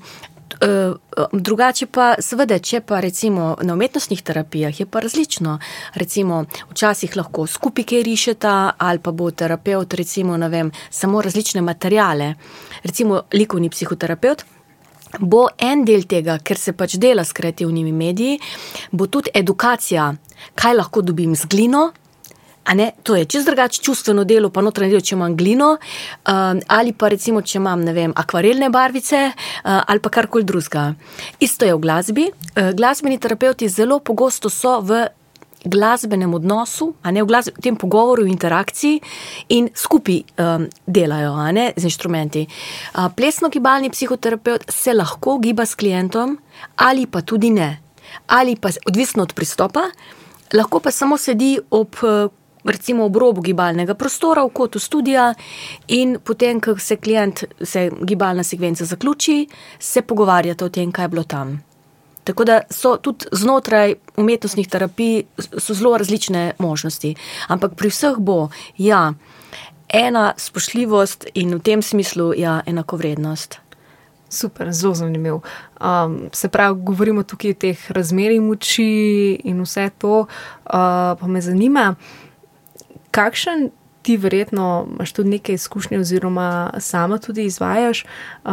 drugače 1.32 1.86
pa, 1.86 2.14
seveda, 2.24 2.58
če 2.58 2.80
pa 2.86 3.00
recimo 3.00 3.52
na 3.62 3.74
umetnostnih 3.74 4.22
terapijah 4.22 4.80
je 4.80 4.86
pa 4.86 5.00
različno. 5.00 5.58
Recimo, 5.94 6.44
včasih 6.70 7.16
lahko 7.16 7.46
skupaj 7.46 7.84
kaj 7.84 8.02
rišeta, 8.02 8.54
ali 8.78 8.98
pa 8.98 9.12
bo 9.12 9.30
terapeut, 9.30 9.94
recimo, 9.94 10.38
vem, 10.48 10.72
samo 10.90 11.22
različne 11.22 11.62
materijale. 11.62 12.34
Recimo, 12.84 13.22
likovni 13.32 13.70
psihoterapeut. 13.70 14.44
Bo 15.20 15.46
en 15.56 15.86
del 15.88 16.04
tega, 16.04 16.36
ker 16.44 16.58
se 16.60 16.74
pač 16.76 16.98
dela 17.00 17.24
s 17.24 17.32
kreativnimi 17.32 17.92
mediji, 17.96 18.36
bo 18.92 19.06
tudi 19.08 19.32
edukacija, 19.34 20.10
kaj 20.54 20.76
lahko 20.76 21.02
dobim 21.02 21.32
z 21.36 21.48
glino, 21.48 21.88
Ne, 22.74 22.90
to 23.02 23.16
je 23.16 23.24
čez 23.24 23.44
drugače 23.44 23.82
čustveno 23.82 24.24
delo, 24.24 24.50
pa 24.50 24.60
notranje 24.60 24.92
delo, 24.92 25.00
če 25.00 25.14
imam 25.16 25.36
glino, 25.36 25.70
uh, 25.78 26.58
ali 26.68 26.92
pa 26.92 27.08
recimo, 27.08 27.40
če 27.42 27.58
imam 27.58 27.84
vem, 27.96 28.12
akvarelne 28.16 28.68
barvice 28.70 29.22
uh, 29.30 29.78
ali 29.86 30.02
pa 30.04 30.12
karkoli 30.12 30.44
drugega. 30.44 30.90
Isto 31.40 31.64
je 31.64 31.74
v 31.74 31.80
glasbi. 31.80 32.26
Uh, 32.28 32.74
glasbeni 32.76 33.18
terapeuti 33.18 33.68
zelo 33.72 34.00
pogosto 34.04 34.52
so 34.52 34.80
v 34.84 35.06
glasbenem 35.64 36.34
odnosu, 36.34 36.92
ne 37.04 37.22
v, 37.22 37.26
glasbe, 37.26 37.56
tem 37.62 37.76
pogovoru, 37.76 38.24
v 38.24 38.32
interakciji 38.32 39.00
in 39.56 39.68
skupaj 39.74 40.20
um, 40.38 40.68
delajo 40.86 41.34
ne, 41.52 41.72
z 41.76 41.88
inštrumenti. 41.90 42.46
Uh, 42.46 43.08
plesno-gibalni 43.14 43.90
psihoterapeut 43.90 44.68
se 44.68 44.94
lahko 44.94 45.38
giba 45.38 45.66
s 45.66 45.74
klientom, 45.74 46.38
ali 46.76 47.06
pa 47.06 47.22
tudi 47.22 47.50
ne, 47.50 47.70
ali 48.26 48.56
pa 48.56 48.70
odvisno 48.86 49.22
od 49.22 49.34
pristopa. 49.34 49.88
Lahko 50.54 50.80
pa 50.80 50.90
samo 50.90 51.18
sedi 51.20 51.58
ob 51.70 51.96
recimo 52.64 53.04
ob 53.04 53.16
robu 53.16 53.40
gibalnega 53.40 53.94
prostora, 53.94 54.44
v 54.44 54.52
kotu 54.52 54.78
studia, 54.78 55.34
in 55.88 56.18
potem, 56.24 56.60
ko 56.60 56.76
se 56.78 56.96
klient, 56.96 57.44
se 57.62 57.88
gibalna 58.02 58.44
sekvenca 58.44 58.84
zaključi, 58.84 59.46
se 59.78 60.02
pogovarjate 60.02 60.64
o 60.64 60.68
tem, 60.68 60.92
kaj 60.92 61.04
je 61.04 61.08
bilo 61.08 61.24
tam. 61.24 61.58
Tako 62.28 62.44
da 62.44 62.60
so 62.70 62.96
tudi 63.00 63.24
znotraj 63.32 63.94
umetnostnih 64.16 64.68
terapij 64.68 65.22
zelo 65.56 65.96
različne 65.96 66.52
možnosti. 66.58 67.14
Ampak 67.48 67.72
pri 67.74 67.88
vseh 67.88 68.18
bo, 68.18 68.50
ja, 68.76 69.14
ena 69.88 70.34
spoštljivost 70.36 71.24
in 71.34 71.54
v 71.56 71.62
tem 71.64 71.82
smislu, 71.82 72.34
ja, 72.36 72.60
enakovrednost. 72.66 73.58
Super, 74.28 74.72
zelo 74.72 74.94
zanimiv. 74.94 75.40
Um, 75.80 76.28
se 76.32 76.48
pravi, 76.52 76.82
govorimo 76.84 77.22
tukaj 77.24 77.50
o 77.50 77.60
teh 77.64 77.90
razmerih 77.96 78.42
moči 78.44 79.40
in 79.48 79.64
vse 79.64 79.88
to, 79.98 80.20
uh, 80.20 81.16
pa 81.20 81.26
me 81.26 81.40
zanima 81.40 81.94
kakšen 83.10 83.70
ti 84.02 84.16
verjetno 84.16 84.86
imaš 84.90 85.12
tudi 85.12 85.28
nekaj 85.28 85.54
izkušnje, 85.54 85.98
oziroma 85.98 86.70
sama 86.78 87.18
tudi 87.18 87.44
izvajaš, 87.44 88.04
uh, 88.04 88.50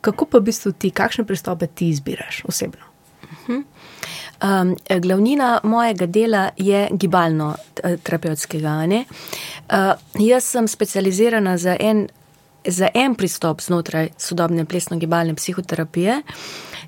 kako 0.00 0.26
pa 0.26 0.38
v 0.38 0.52
bistvu 0.52 0.72
ti, 0.72 0.90
kakšne 0.90 1.24
pristope 1.24 1.66
ti 1.66 1.88
izbiraš 1.88 2.44
osebno? 2.48 2.89
Um, 4.40 4.76
glavnina 5.00 5.60
mojega 5.62 6.06
dela 6.06 6.50
je 6.56 6.88
gibalno-terapevtskega. 6.90 8.86
Uh, 8.88 9.92
jaz 10.18 10.44
sem 10.44 10.68
specializirana 10.68 11.58
za 11.58 11.76
en, 11.80 12.08
za 12.64 12.88
en 12.94 13.14
pristop 13.14 13.60
znotraj 13.60 14.08
sodobne 14.18 14.64
plesno-gibalne 14.64 15.34
psihoterapije. 15.34 16.22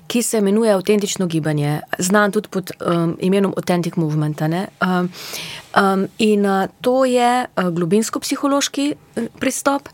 Ki 0.07 0.21
se 0.21 0.37
imenuje 0.37 0.71
Autentično 0.73 1.25
gibanje, 1.27 1.81
znan 1.97 2.31
tudi 2.31 2.49
pod 2.49 2.71
um, 2.85 3.17
imenom 3.21 3.53
Authentic 3.57 3.95
Movement. 3.95 4.41
Um, 4.41 5.09
um, 5.77 6.07
in 6.17 6.45
uh, 6.45 6.65
to 6.81 7.05
je 7.05 7.45
uh, 7.45 7.63
globinsko-psihološki 7.63 8.93
pristop. 9.39 9.89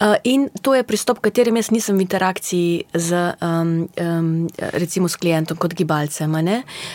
Uh, 0.00 0.16
in 0.24 0.48
to 0.62 0.72
je 0.72 0.80
pristop, 0.80 1.18
v 1.20 1.28
katerem 1.28 1.60
jaz 1.60 1.68
nisem 1.68 1.92
v 1.92 2.08
interakciji 2.08 2.88
z, 2.88 3.36
um, 3.44 3.84
um, 4.00 4.48
recimo, 4.72 5.12
s 5.12 5.20
klientom 5.20 5.60
kot 5.60 5.76
gibalcem. 5.76 6.32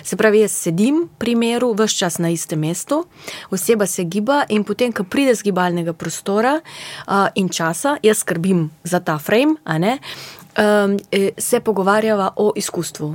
Se 0.02 0.18
pravi, 0.18 0.42
jaz 0.42 0.58
sedim 0.58 1.06
pri 1.22 1.36
miru, 1.38 1.70
vse 1.78 2.02
čas 2.02 2.18
na 2.18 2.34
istem 2.34 2.66
mestu, 2.66 3.06
oseba 3.54 3.86
se 3.86 4.10
giba 4.10 4.50
in 4.50 4.66
potem, 4.66 4.90
ko 4.90 5.06
pride 5.06 5.38
z 5.38 5.46
gibalnega 5.46 5.94
prostora 5.94 6.58
uh, 6.58 7.30
in 7.38 7.46
časa, 7.50 8.02
jaz 8.02 8.26
skrbim 8.26 8.72
za 8.82 9.00
ta 9.06 9.20
frame, 9.22 9.62
um, 9.62 10.98
se 11.38 11.60
pogovarjava 11.60 12.34
o 12.42 12.58
izkustvu. 12.58 13.14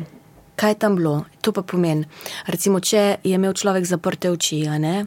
Kaj 0.54 0.70
je 0.70 0.78
tam 0.78 0.97
bilo? 0.97 1.25
To 1.42 1.50
pa 1.50 1.66
pomeni, 1.66 2.06
recimo, 2.47 2.78
če 2.78 3.18
je 3.25 3.35
imel 3.35 3.59
človek 3.59 3.82
zaprte 3.90 4.30
oči, 4.30 4.68
ne, 4.78 5.02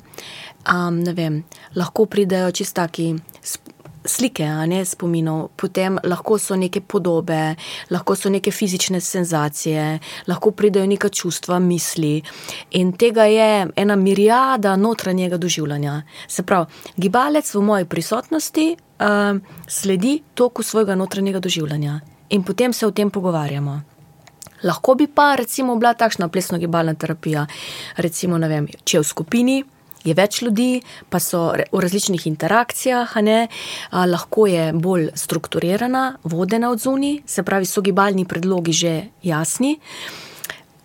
um, 0.67 0.99
ne 0.99 1.13
vem, 1.15 1.43
lahko 1.79 2.03
pridejo 2.03 2.51
čistaki 2.51 3.13
slike, 4.05 4.45
ne 4.67 4.85
spominov, 4.85 5.49
potem 5.55 5.97
lahko 6.03 6.37
so 6.39 6.55
neke 6.55 6.81
podobe, 6.81 7.55
lahko 7.89 8.15
so 8.15 8.29
neke 8.29 8.51
fizične 8.51 9.01
senzacije, 9.01 9.99
lahko 10.27 10.51
pridejo 10.51 10.87
neka 10.87 11.09
čustva, 11.09 11.59
misli. 11.59 12.21
In 12.71 12.93
tega 12.93 13.25
je 13.25 13.67
ena 13.75 13.95
mirijada 13.95 14.75
notranjega 14.75 15.37
doživljanja. 15.37 16.01
Se 16.27 16.43
pravi, 16.43 16.65
gibalec 16.97 17.53
v 17.53 17.61
moji 17.61 17.85
prisotnosti 17.85 18.75
uh, 18.75 19.39
sledi 19.67 20.21
toku 20.33 20.63
svojega 20.63 20.95
notranjega 20.95 21.39
doživljanja 21.39 21.99
in 22.29 22.43
potem 22.43 22.73
se 22.73 22.87
o 22.87 22.91
tem 22.91 23.09
pogovarjamo. 23.09 23.81
Lahko 24.63 24.95
bi 24.95 25.07
pa 25.07 25.35
recimo 25.35 25.75
bila 25.75 25.93
takšna 25.93 26.27
plesno-gibalna 26.27 26.93
terapija, 26.95 27.45
recimo, 27.97 28.37
vem, 28.39 28.67
če 28.83 28.99
v 28.99 29.03
skupini 29.03 29.63
je 30.03 30.13
več 30.13 30.41
ljudi, 30.41 30.81
pa 31.09 31.19
so 31.19 31.53
v 31.53 31.81
različnih 31.83 32.27
interakcijah, 32.27 33.15
ne, 33.23 33.47
a, 33.47 34.05
lahko 34.09 34.47
je 34.47 34.71
bolj 34.73 35.09
strukturirana, 35.15 36.19
vodena 36.23 36.71
od 36.71 36.83
zunaj, 36.83 37.21
se 37.25 37.43
pravi, 37.43 37.65
so 37.65 37.81
gibalni 37.81 38.25
predlogi 38.25 38.73
že 38.73 38.93
jasni. 39.23 39.77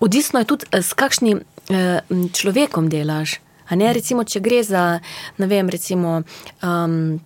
Odvisno 0.00 0.40
je 0.40 0.46
tudi, 0.46 0.66
s 0.72 0.94
kakšnim 0.94 1.40
e, 1.42 2.00
človekom 2.32 2.88
delaš. 2.88 3.40
Ne, 3.70 3.90
recimo, 3.92 4.24
če 4.24 4.40
gre 4.40 4.62
za, 4.64 5.00
ne 5.38 5.46
vem, 5.46 5.68
recimo. 5.68 6.22
Um, 6.64 7.18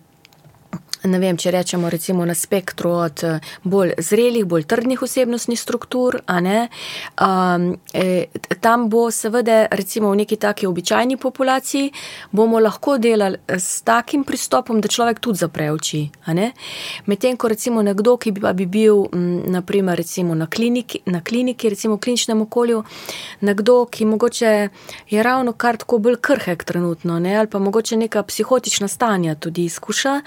ne 1.03 1.19
vem, 1.19 1.37
če 1.37 1.51
rečemo 1.51 1.89
recimo 1.89 2.25
na 2.25 2.35
spektru 2.35 2.91
od 3.03 3.23
eh, 3.27 3.39
bolj 3.63 3.93
zrelih, 3.97 4.45
bolj 4.47 4.65
trdnih 4.69 5.01
osebnostnih 5.03 5.59
struktur, 5.59 6.19
um, 6.23 7.65
e, 7.93 8.25
tam 8.61 8.87
bo 8.89 9.11
seveda 9.11 9.67
recimo 9.71 10.11
v 10.11 10.21
neki 10.23 10.37
taki 10.37 10.67
običajni 10.67 11.17
populaciji 11.17 11.91
bomo 12.31 12.59
lahko 12.59 12.97
delali 12.97 13.37
s 13.47 13.81
takim 13.81 14.23
pristopom, 14.23 14.81
da 14.81 14.87
človek 14.87 15.19
tudi 15.19 15.37
zapre 15.37 15.71
oči. 15.71 16.03
Medtem 17.05 17.37
ko 17.37 17.47
recimo 17.47 17.81
nekdo, 17.83 18.15
ki 18.17 18.31
bi, 18.31 18.41
bi 18.53 18.65
bil 18.65 19.03
naprimer 19.51 19.97
recimo 19.97 20.35
na 20.35 20.47
kliniki, 20.47 21.03
na 21.05 21.21
kliniki, 21.21 21.69
recimo 21.69 21.95
v 21.95 22.03
kliničnem 22.05 22.41
okolju, 22.41 22.83
nekdo, 23.41 23.85
ki 23.85 24.05
mogoče 24.05 24.53
je 25.09 25.23
ravno 25.23 25.53
kar 25.53 25.77
tako 25.77 25.99
bolj 25.99 26.19
krhek 26.21 26.63
trenutno, 26.63 27.19
ne? 27.19 27.35
ali 27.37 27.47
pa 27.47 27.59
mogoče 27.59 27.97
neka 27.97 28.23
psihotična 28.23 28.87
stanja 28.87 29.35
tudi 29.35 29.65
izkuša, 29.65 30.21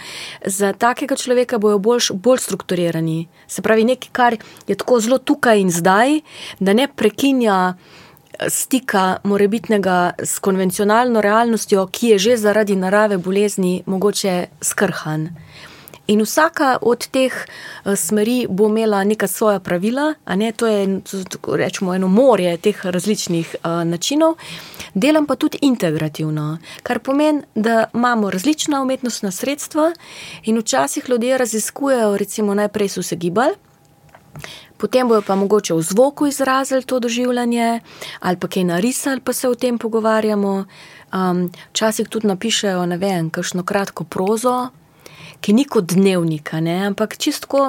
za 0.66 0.72
takega 0.74 1.16
človeka 1.16 1.58
bojo 1.58 1.78
bolj, 1.78 2.10
bolj 2.12 2.42
strukturirani. 2.42 3.28
Se 3.46 3.62
pravi, 3.62 3.84
nekaj, 3.84 4.10
kar 4.12 4.36
je 4.66 4.74
tako 4.74 5.00
zelo 5.00 5.18
tukaj 5.18 5.60
in 5.62 5.70
zdaj, 5.70 6.20
da 6.58 6.74
ne 6.74 6.88
prekinja 6.88 7.58
eh, 7.74 8.50
stika 8.50 9.18
morebitnega 9.24 10.16
s 10.18 10.38
konvencionalno 10.42 11.22
realnostjo, 11.22 11.86
ki 11.86 12.14
je 12.14 12.18
že 12.18 12.36
zaradi 12.36 12.76
narave 12.76 13.18
bolezni 13.18 13.82
mogoče 13.86 14.36
skrhan. 14.60 15.30
In 16.06 16.22
vsaka 16.22 16.78
od 16.82 17.08
teh 17.10 17.34
uh, 17.34 17.94
smeri 17.98 18.46
bo 18.48 18.68
imela 18.68 19.04
neka 19.04 19.26
svoja 19.26 19.60
pravila, 19.60 20.14
ne 20.26 20.52
to 20.52 20.66
je, 20.66 21.00
tako 21.30 21.56
rečemo, 21.56 21.94
eno 21.94 22.08
morje 22.08 22.56
teh 22.56 22.86
različnih 22.86 23.56
uh, 23.58 23.82
načinov. 23.84 24.36
Delam 24.94 25.26
pa 25.26 25.34
tudi 25.34 25.58
integrativno, 25.62 26.58
kar 26.82 26.98
pomeni, 26.98 27.42
da 27.54 27.84
imamo 27.94 28.30
različna 28.30 28.82
umetnostna 28.82 29.30
sredstva 29.30 29.92
in 30.44 30.58
včasih 30.58 31.08
ljudje 31.08 31.38
raziskujejo, 31.38 32.16
recimo, 32.16 32.54
najprej 32.54 32.88
so 32.88 33.02
se 33.02 33.16
gibali. 33.16 33.54
Potem 34.76 35.08
bojo 35.08 35.22
pa 35.22 35.34
mogoče 35.34 35.74
v 35.74 35.82
zvoku 35.82 36.26
izrazili 36.26 36.84
to 36.84 37.00
doživljanje, 37.00 37.80
ali 38.20 38.36
pa 38.36 38.48
kaj 38.48 38.64
narisali, 38.64 39.20
pa 39.20 39.32
se 39.32 39.48
o 39.48 39.54
tem 39.54 39.78
pogovarjamo. 39.78 40.64
Um, 41.14 41.50
včasih 41.70 42.08
tudi 42.08 42.26
napišejo, 42.26 42.86
ne 42.86 42.96
vem, 42.98 43.30
kakšno 43.30 43.62
kratko 43.64 44.04
prozo, 44.04 44.68
ki 45.46 45.54
ni 45.54 45.62
kot 45.70 45.86
dnevnika, 45.94 46.58
ne? 46.58 46.80
ampak 46.88 47.14
čistko 47.22 47.68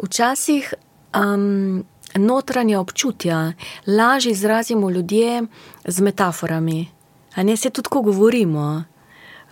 včasih 0.00 0.70
um, 1.12 1.84
notranje 2.16 2.78
občutja 2.78 3.52
lažje 3.86 4.32
izrazimo 4.32 4.90
ljudje 4.90 5.42
z 5.84 6.00
metaforami. 6.00 6.88
A 7.34 7.42
ne 7.42 7.56
se 7.56 7.70
tudi, 7.70 7.88
ko 7.88 8.00
govorimo. 8.02 8.84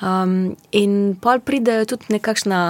Um, 0.02 0.56
in 0.72 1.14
pol 1.20 1.42
pridejo 1.44 1.84
tudi 1.92 2.16
nekakšna, 2.16 2.60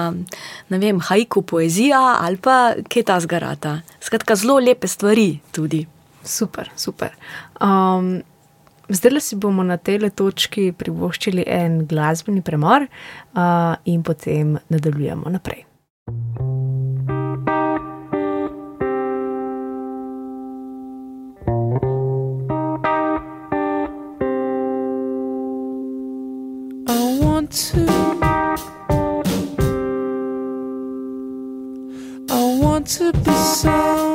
ne 0.69 0.77
vem, 0.77 0.99
hajku 0.99 1.41
poezija 1.41 2.01
ali 2.19 2.37
pa 2.37 2.75
kaj 2.89 3.07
ta 3.07 3.19
zgarata. 3.23 3.77
Skratka, 4.03 4.35
zelo 4.35 4.59
lepe 4.59 4.87
stvari 4.87 5.39
tudi. 5.51 5.85
Super, 6.23 6.69
super. 6.75 7.15
Um, 7.61 8.19
zdaj 8.93 9.19
si 9.21 9.35
bomo 9.35 9.63
na 9.63 9.77
tej 9.77 10.09
točki 10.15 10.71
privoščili 10.71 11.43
en 11.47 11.85
glasbeni 11.87 12.41
premor 12.41 12.87
uh, 12.87 13.75
in 13.85 14.03
potem 14.03 14.57
nadaljujemo 14.69 15.29
naprej. 15.29 15.65
to. 27.53 27.85
I 32.29 32.59
want 32.61 32.87
to 32.97 33.11
be 33.13 33.31
someone 33.31 34.12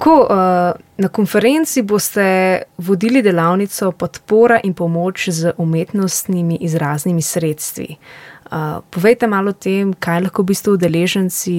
Tako, 0.00 0.20
uh, 0.20 0.80
na 0.96 1.08
konferenci 1.08 1.82
boste 1.82 2.62
vodili 2.78 3.22
delavnico 3.22 3.92
podpora 3.92 4.60
in 4.64 4.74
pomoč 4.74 5.28
z 5.28 5.52
umetnostnimi 5.56 6.56
izraznimi 6.60 7.22
sredstvi. 7.22 7.96
Uh, 8.44 8.80
povejte 8.90 9.26
malo 9.26 9.50
o 9.50 9.52
tem, 9.52 9.92
kaj 9.92 10.20
lahko 10.20 10.42
v 10.42 10.46
bistvu 10.46 10.72
udeleženci 10.72 11.56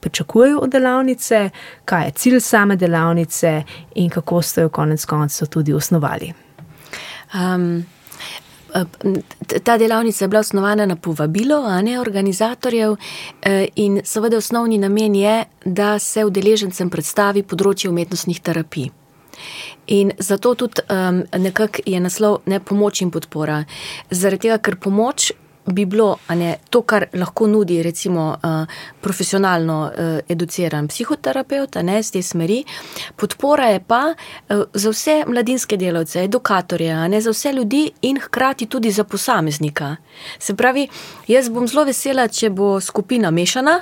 pričakujejo 0.00 0.58
od 0.58 0.70
delavnice, 0.70 1.50
kaj 1.84 2.04
je 2.04 2.10
cilj 2.10 2.40
same 2.40 2.76
delavnice 2.76 3.62
in 3.94 4.10
kako 4.10 4.42
ste 4.42 4.66
jo 4.66 4.68
konec 4.68 5.04
koncev 5.04 5.48
tudi 5.48 5.72
osnovali. 5.72 6.32
Um, 7.34 7.84
ta 9.62 9.78
delavnica 9.78 10.24
je 10.24 10.28
bila 10.28 10.40
osnovana 10.40 10.86
na 10.86 10.96
povabilo 10.96 11.80
ne, 11.82 12.00
organizatorjev 12.00 12.96
e, 13.42 13.68
in 13.76 14.00
seveda 14.04 14.36
osnovni 14.36 14.78
namen 14.78 15.14
je, 15.14 15.44
da 15.64 15.98
se 15.98 16.24
udeležencem 16.24 16.90
predstavi 16.90 17.42
področje 17.42 17.90
umetnostnih 17.90 18.40
terapij. 18.40 18.90
In 19.86 20.12
zato 20.18 20.54
tudi 20.54 20.82
um, 20.90 21.22
nekako 21.38 21.84
je 21.86 22.00
naslov 22.00 22.38
ne 22.46 22.60
pomoč 22.60 23.00
in 23.00 23.10
podpora. 23.10 23.64
Zaradi 24.10 24.48
tega, 24.48 24.58
ker 24.58 24.78
pomoč 24.80 25.32
bi 25.66 25.84
bilo 25.84 26.16
ne, 26.28 26.56
to, 26.70 26.82
kar 26.82 27.06
lahko 27.12 27.46
nudi, 27.46 27.82
recimo, 27.82 28.36
uh, 28.42 28.66
profesionalno 29.00 29.78
uh, 29.82 30.18
educiran 30.28 30.88
psihoterapeut, 30.88 31.80
ne 31.82 32.02
z 32.02 32.10
te 32.10 32.22
smeri. 32.22 32.62
Podpora 33.16 33.70
je 33.74 33.80
pa 33.80 34.02
uh, 34.14 34.62
za 34.74 34.90
vse 34.90 35.16
mladinske 35.26 35.76
delavce, 35.76 36.24
edukatorje, 36.24 37.08
ne 37.08 37.20
za 37.20 37.30
vse 37.30 37.52
ljudi 37.52 37.90
in 38.02 38.20
hkrati 38.20 38.66
tudi 38.66 38.90
za 38.90 39.04
posameznika. 39.04 39.96
Se 40.38 40.54
pravi, 40.54 40.88
jaz 41.28 41.48
bom 41.48 41.68
zelo 41.68 41.84
vesela, 41.84 42.28
če 42.28 42.50
bo 42.50 42.80
skupina 42.80 43.30
mešana. 43.30 43.80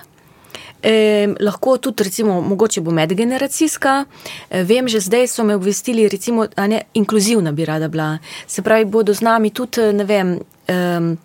E, 0.84 1.34
lahko 1.40 1.78
tudi, 1.78 2.04
recimo, 2.04 2.40
mogoče 2.40 2.80
bo 2.80 2.90
medgeneracijska. 2.90 4.04
E, 4.50 4.62
vem, 4.62 4.88
že 4.88 5.00
zdaj 5.00 5.28
so 5.28 5.44
me 5.44 5.54
obvestili, 5.56 6.08
recimo, 6.08 6.44
je 6.44 6.82
inkluzivna 6.94 7.52
bi 7.52 7.64
rada 7.64 7.88
bila. 7.88 8.18
Se 8.46 8.62
pravi, 8.62 8.84
bodo 8.84 9.14
z 9.14 9.20
nami 9.20 9.50
tudi, 9.50 9.92
ne 9.92 10.04
vem. 10.04 10.38
E, 10.68 11.16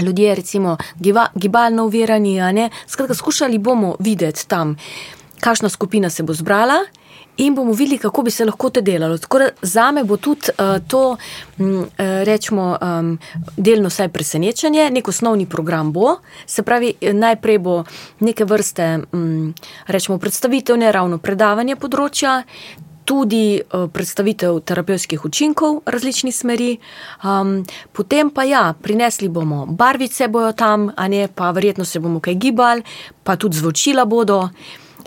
ljudje, 0.00 0.34
recimo, 0.34 0.76
gibalno 1.34 1.84
uvirani. 1.84 2.70
Skratka, 2.86 3.14
skušali 3.14 3.58
bomo 3.58 3.96
videti 3.98 4.48
tam, 4.48 4.76
kakšna 5.40 5.68
skupina 5.68 6.10
se 6.10 6.22
bo 6.22 6.32
zbrala. 6.32 6.84
In 7.38 7.54
bomo 7.54 7.72
videli, 7.72 7.98
kako 7.98 8.22
bi 8.22 8.30
se 8.30 8.44
lahko 8.44 8.70
to 8.70 8.80
delalo. 8.80 9.18
Za 9.62 9.92
me 9.92 10.04
bo 10.04 10.16
tudi 10.16 10.50
uh, 10.50 10.88
to, 10.88 11.16
um, 11.58 11.86
rečemo, 11.98 12.78
um, 12.82 13.18
delno 13.56 13.88
vsaj 13.88 14.08
presenečenje, 14.08 14.90
nek 14.90 15.08
osnovni 15.08 15.46
program 15.46 15.92
bo. 15.92 16.16
Se 16.46 16.62
pravi, 16.62 16.94
najprej 17.12 17.58
bo 17.58 17.84
neke 18.20 18.44
vrste, 18.44 18.98
um, 19.12 19.54
rečemo, 19.86 20.18
predstavitev, 20.18 20.76
ne 20.76 20.92
ravno 20.92 21.18
predavanje 21.18 21.76
področja, 21.76 22.42
tudi 23.08 23.56
uh, 23.56 23.86
predstavitev 23.88 24.60
terapevtskih 24.68 25.24
učinkov 25.24 25.80
različnih 25.88 26.34
smeri. 26.36 26.74
Um, 27.24 27.62
potem 27.92 28.28
pa 28.30 28.44
ja, 28.44 28.74
prinesli 28.82 29.30
bomo 29.32 29.64
barvice, 29.66 30.28
bojo 30.28 30.52
tam, 30.52 30.90
a 30.96 31.08
ne 31.08 31.28
pa 31.34 31.50
verjetno 31.56 31.86
se 31.88 32.02
bomo 32.04 32.20
kaj 32.20 32.36
gibali, 32.36 32.84
pa 33.24 33.36
tudi 33.36 33.56
zvočila 33.56 34.04
bodo. 34.04 34.42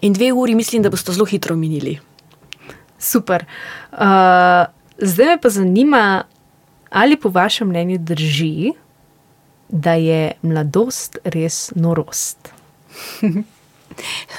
In 0.02 0.18
dve 0.18 0.32
uri 0.34 0.56
mislim, 0.58 0.82
da 0.82 0.90
boste 0.90 1.14
zelo 1.14 1.30
hitro 1.30 1.56
minili. 1.56 2.00
Super. 2.98 3.46
Uh, 3.92 4.66
zdaj 4.98 5.36
me 5.36 5.38
pa 5.42 5.50
zanima, 5.50 6.24
ali 6.90 7.20
po 7.22 7.30
vašem 7.30 7.70
mnenju 7.70 7.98
drži, 8.02 8.74
da 9.70 9.94
je 9.94 10.32
mladost 10.42 11.22
res 11.24 11.70
norost. 11.76 12.50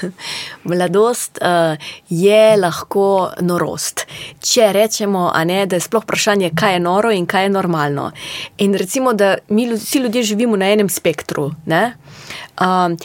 Mladost 0.69 1.39
uh, 1.41 1.77
je 2.09 2.57
lahko 2.57 3.31
norost. 3.41 4.05
Če 4.39 4.71
rečemo, 4.73 5.31
ne, 5.45 5.65
da 5.65 5.75
je 5.75 5.85
sploh 5.87 6.03
vprašanje, 6.03 6.51
kaj 6.55 6.73
je 6.73 6.79
noro 6.79 7.11
in 7.11 7.25
kaj 7.25 7.47
je 7.47 7.49
normalno. 7.49 8.11
In 8.57 8.73
recimo, 8.73 9.13
da 9.13 9.35
mi 9.49 9.67
vsi 9.73 9.99
ljudje 9.99 10.23
živimo 10.23 10.57
na 10.57 10.71
enem 10.71 10.89
spektru. 10.89 11.51
Uh, 11.67 12.97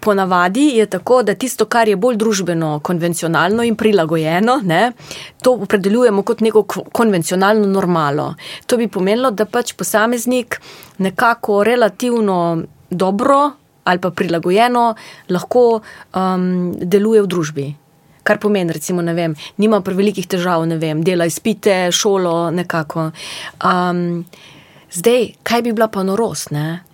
ponavadi 0.00 0.66
je 0.74 0.86
tako, 0.86 1.22
da 1.22 1.34
tisto, 1.34 1.64
kar 1.64 1.88
je 1.88 1.96
bolj 1.96 2.16
družbeno, 2.16 2.80
konvencionalno 2.82 3.62
in 3.62 3.76
prilagojeno, 3.76 4.60
ne, 4.64 4.92
to 5.42 5.52
opredeljujemo 5.52 6.22
kot 6.22 6.40
neko 6.40 6.62
konvencionalno 6.92 7.66
normalo. 7.66 8.34
To 8.66 8.76
bi 8.76 8.88
pomenilo, 8.88 9.30
da 9.30 9.44
pač 9.44 9.72
posameznik 9.72 10.60
nekako 10.98 11.64
relativno 11.64 12.62
dobro 12.90 13.50
ali 13.84 14.00
pa 14.00 14.10
prilagojeno, 14.10 14.94
lahko 15.28 15.64
um, 16.14 16.72
deluje 16.78 17.22
v 17.22 17.26
družbi. 17.26 17.66
Kar 18.22 18.38
pomeni, 18.38 18.72
recimo, 18.72 19.02
da 19.02 19.12
nima 19.58 19.80
prevelikih 19.82 20.26
težav, 20.30 20.62
ne 20.70 20.78
vem, 20.78 21.02
dela 21.02 21.26
izpite, 21.26 21.90
šolo, 21.90 22.50
nekako. 22.54 23.10
Um, 23.66 24.22
zdaj, 24.94 25.32
kaj 25.42 25.62
bi 25.62 25.72
bila 25.74 25.88
pa 25.90 26.04
norost? 26.06 26.52
Ne? 26.54 26.84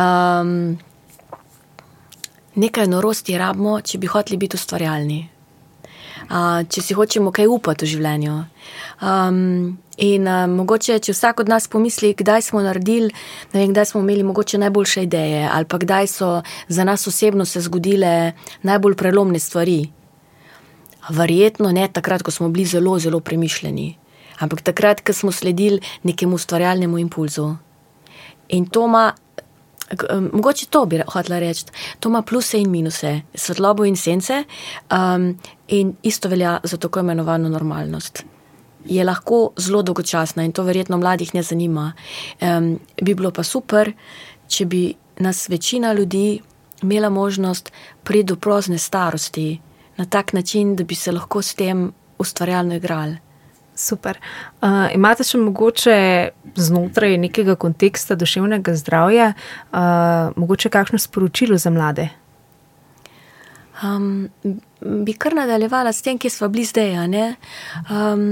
Um, 0.00 0.78
nekaj 2.56 2.88
norosti 2.88 3.36
rabimo, 3.38 3.80
če 3.80 4.00
bi 4.00 4.08
hoteli 4.08 4.40
biti 4.40 4.56
ustvarjalni, 4.56 5.20
uh, 6.30 6.62
če 6.68 6.82
si 6.82 6.94
hočemo 6.94 7.32
kaj 7.32 7.46
upati 7.46 7.86
v 7.86 7.92
življenju. 7.96 8.38
Um, 9.02 9.78
In 9.98 10.28
uh, 10.30 10.44
mogoče, 10.46 11.00
če 11.02 11.10
vsak 11.10 11.40
od 11.42 11.48
nas 11.50 11.64
pomisli, 11.66 12.12
kdaj 12.14 12.44
smo 12.46 12.60
naredili, 12.62 13.10
vem, 13.50 13.72
kdaj 13.72 13.88
smo 13.90 14.02
imeli 14.04 14.22
mogoče 14.22 14.60
najboljše 14.62 15.02
ideje, 15.08 15.40
ali 15.50 15.66
pa 15.66 15.80
kdaj 15.82 16.06
so 16.06 16.28
za 16.70 16.84
nas 16.86 17.06
osebno 17.10 17.42
se 17.44 17.60
zgodile 17.66 18.32
najbolj 18.62 18.94
prelomne 18.94 19.42
stvari. 19.42 19.88
Verjetno 21.10 21.72
ne 21.74 21.88
takrat, 21.90 22.22
ko 22.22 22.30
smo 22.30 22.46
bili 22.48 22.68
zelo, 22.70 22.94
zelo 23.02 23.18
premišljeni, 23.20 23.88
ampak 24.38 24.62
takrat, 24.62 25.02
ko 25.02 25.12
smo 25.12 25.34
sledili 25.34 25.80
nekemu 26.06 26.38
ustvarjalnemu 26.38 26.98
impulzu. 27.02 27.56
In 28.54 28.70
to 28.70 28.86
ima, 28.86 29.12
mogoče 30.32 30.66
to 30.66 30.86
bi 30.86 31.02
hotela 31.06 31.38
reči, 31.38 31.64
to 32.00 32.08
ima 32.08 32.22
pluse 32.22 32.60
in 32.60 32.70
minuse, 32.70 33.20
svetlobo 33.34 33.84
in 33.84 33.96
sence, 33.96 34.44
um, 34.90 35.38
in 35.68 35.94
isto 36.02 36.28
velja 36.28 36.58
za 36.64 36.76
tako 36.76 37.00
imenovano 37.00 37.48
normalnost 37.48 38.24
je 38.88 39.04
lahko 39.04 39.52
zelo 39.56 39.82
dolgočasna 39.82 40.44
in 40.44 40.52
to 40.52 40.62
verjetno 40.62 40.96
mladih 40.98 41.34
ne 41.34 41.42
zanima. 41.42 41.92
Um, 42.40 42.78
bi 43.02 43.14
bilo 43.14 43.30
pa 43.30 43.42
super, 43.42 43.92
če 44.48 44.66
bi 44.66 44.94
nas 45.18 45.48
večina 45.48 45.92
ljudi 45.92 46.40
imela 46.82 47.10
možnost 47.10 47.72
priti 48.04 48.24
do 48.24 48.36
prozne 48.36 48.78
starosti 48.78 49.60
na 49.96 50.04
tak 50.04 50.32
način, 50.32 50.76
da 50.76 50.84
bi 50.84 50.94
se 50.94 51.12
lahko 51.12 51.42
s 51.42 51.54
tem 51.54 51.92
ustvarjalno 52.18 52.74
igrali. 52.74 53.18
Super. 53.78 54.18
Uh, 54.58 54.88
imate 54.94 55.22
še 55.22 55.38
mogoče 55.38 55.96
znotraj 56.58 57.14
nekega 57.22 57.54
konteksta 57.54 58.16
duševnega 58.18 58.74
zdravja, 58.74 59.28
uh, 59.70 60.34
mogoče 60.34 60.72
kakšno 60.74 60.98
sporočilo 60.98 61.58
za 61.62 61.70
mlade? 61.70 62.08
Um, 63.86 64.26
bi 64.82 65.14
kar 65.14 65.38
nadaljevala 65.38 65.92
s 65.94 66.02
tem, 66.02 66.18
ki 66.18 66.30
smo 66.30 66.48
bili 66.50 66.66
zdaj. 66.66 66.98
Um, 67.86 68.26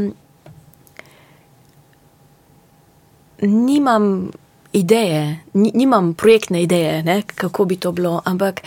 nimam 3.46 4.32
ideje, 4.74 5.44
nimam 5.54 6.14
projektne 6.14 6.62
ideje, 6.66 7.02
ne, 7.06 7.22
kako 7.22 7.64
bi 7.64 7.76
to 7.76 7.92
bilo, 7.92 8.18
ampak 8.24 8.60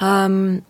um, 0.00 0.62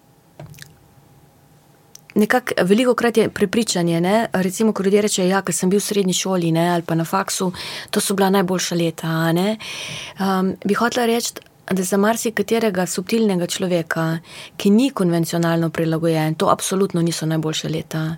nekako 2.14 2.64
veliko 2.64 2.94
krat 2.94 3.16
je 3.16 3.28
prepričanje. 3.28 4.00
Ne, 4.00 4.26
recimo, 4.32 4.72
ko 4.72 4.82
ljudje 4.82 5.02
rečejo, 5.02 5.28
ja, 5.28 5.42
ker 5.42 5.54
sem 5.54 5.70
bil 5.70 5.80
v 5.80 5.86
srednji 5.86 6.14
šoli 6.14 6.52
ne, 6.52 6.68
ali 6.74 6.82
pa 6.82 6.94
na 6.94 7.04
faksu, 7.04 7.52
to 7.90 8.00
so 8.00 8.14
bila 8.14 8.30
najboljša 8.30 8.76
leta. 8.76 9.32
Um, 9.32 10.54
bi 10.64 10.74
hotela 10.74 11.06
reči. 11.06 11.32
Da 11.72 11.82
za 11.86 11.96
marsikaterega 11.96 12.84
subtilnega 12.86 13.46
človeka, 13.46 14.18
ki 14.56 14.70
ni 14.70 14.90
konvencionalno 14.90 15.70
prilagojen, 15.70 16.34
to 16.34 16.50
absolutno 16.50 17.00
niso 17.02 17.26
najboljše 17.26 17.68
leta. 17.68 18.16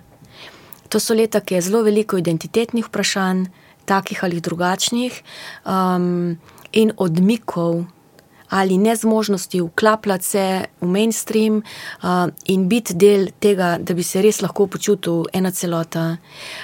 To 0.89 0.99
so 0.99 1.13
leta, 1.13 1.39
ki 1.39 1.53
je 1.55 1.61
zelo 1.61 1.83
veliko 1.85 2.17
identitetnih 2.17 2.89
vprašanj, 2.89 3.45
takih 3.85 4.23
ali 4.23 4.41
drugačnih, 4.41 5.21
um, 5.65 6.35
in 6.73 6.91
odmikov 6.97 7.85
ali 8.49 8.77
nezmožnosti 8.77 9.61
vklapljati 9.61 10.25
se 10.25 10.65
v 10.81 10.87
mainstream 10.87 11.57
uh, 11.57 12.09
in 12.45 12.67
biti 12.69 12.93
del 12.93 13.29
tega, 13.39 13.77
da 13.81 13.93
bi 13.93 14.03
se 14.03 14.21
res 14.21 14.41
lahko 14.41 14.67
počutil 14.67 15.25
ena 15.33 15.51
celota. 15.51 16.17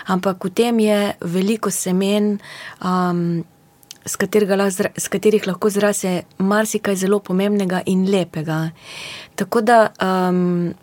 Ampak 0.05 0.45
v 0.45 0.53
tem 0.53 0.79
je 0.79 1.13
veliko 1.21 1.71
semen. 1.71 2.37
Um, 2.83 3.43
S, 4.01 4.17
s 4.97 5.07
katerih 5.13 5.45
lahko 5.45 5.69
zrase 5.69 6.23
marsikaj 6.41 6.95
zelo 6.95 7.19
pomembnega 7.21 7.83
in 7.85 8.07
lepega. 8.09 8.71
Tako 9.37 9.61
da, 9.61 9.91
um, 10.01 10.73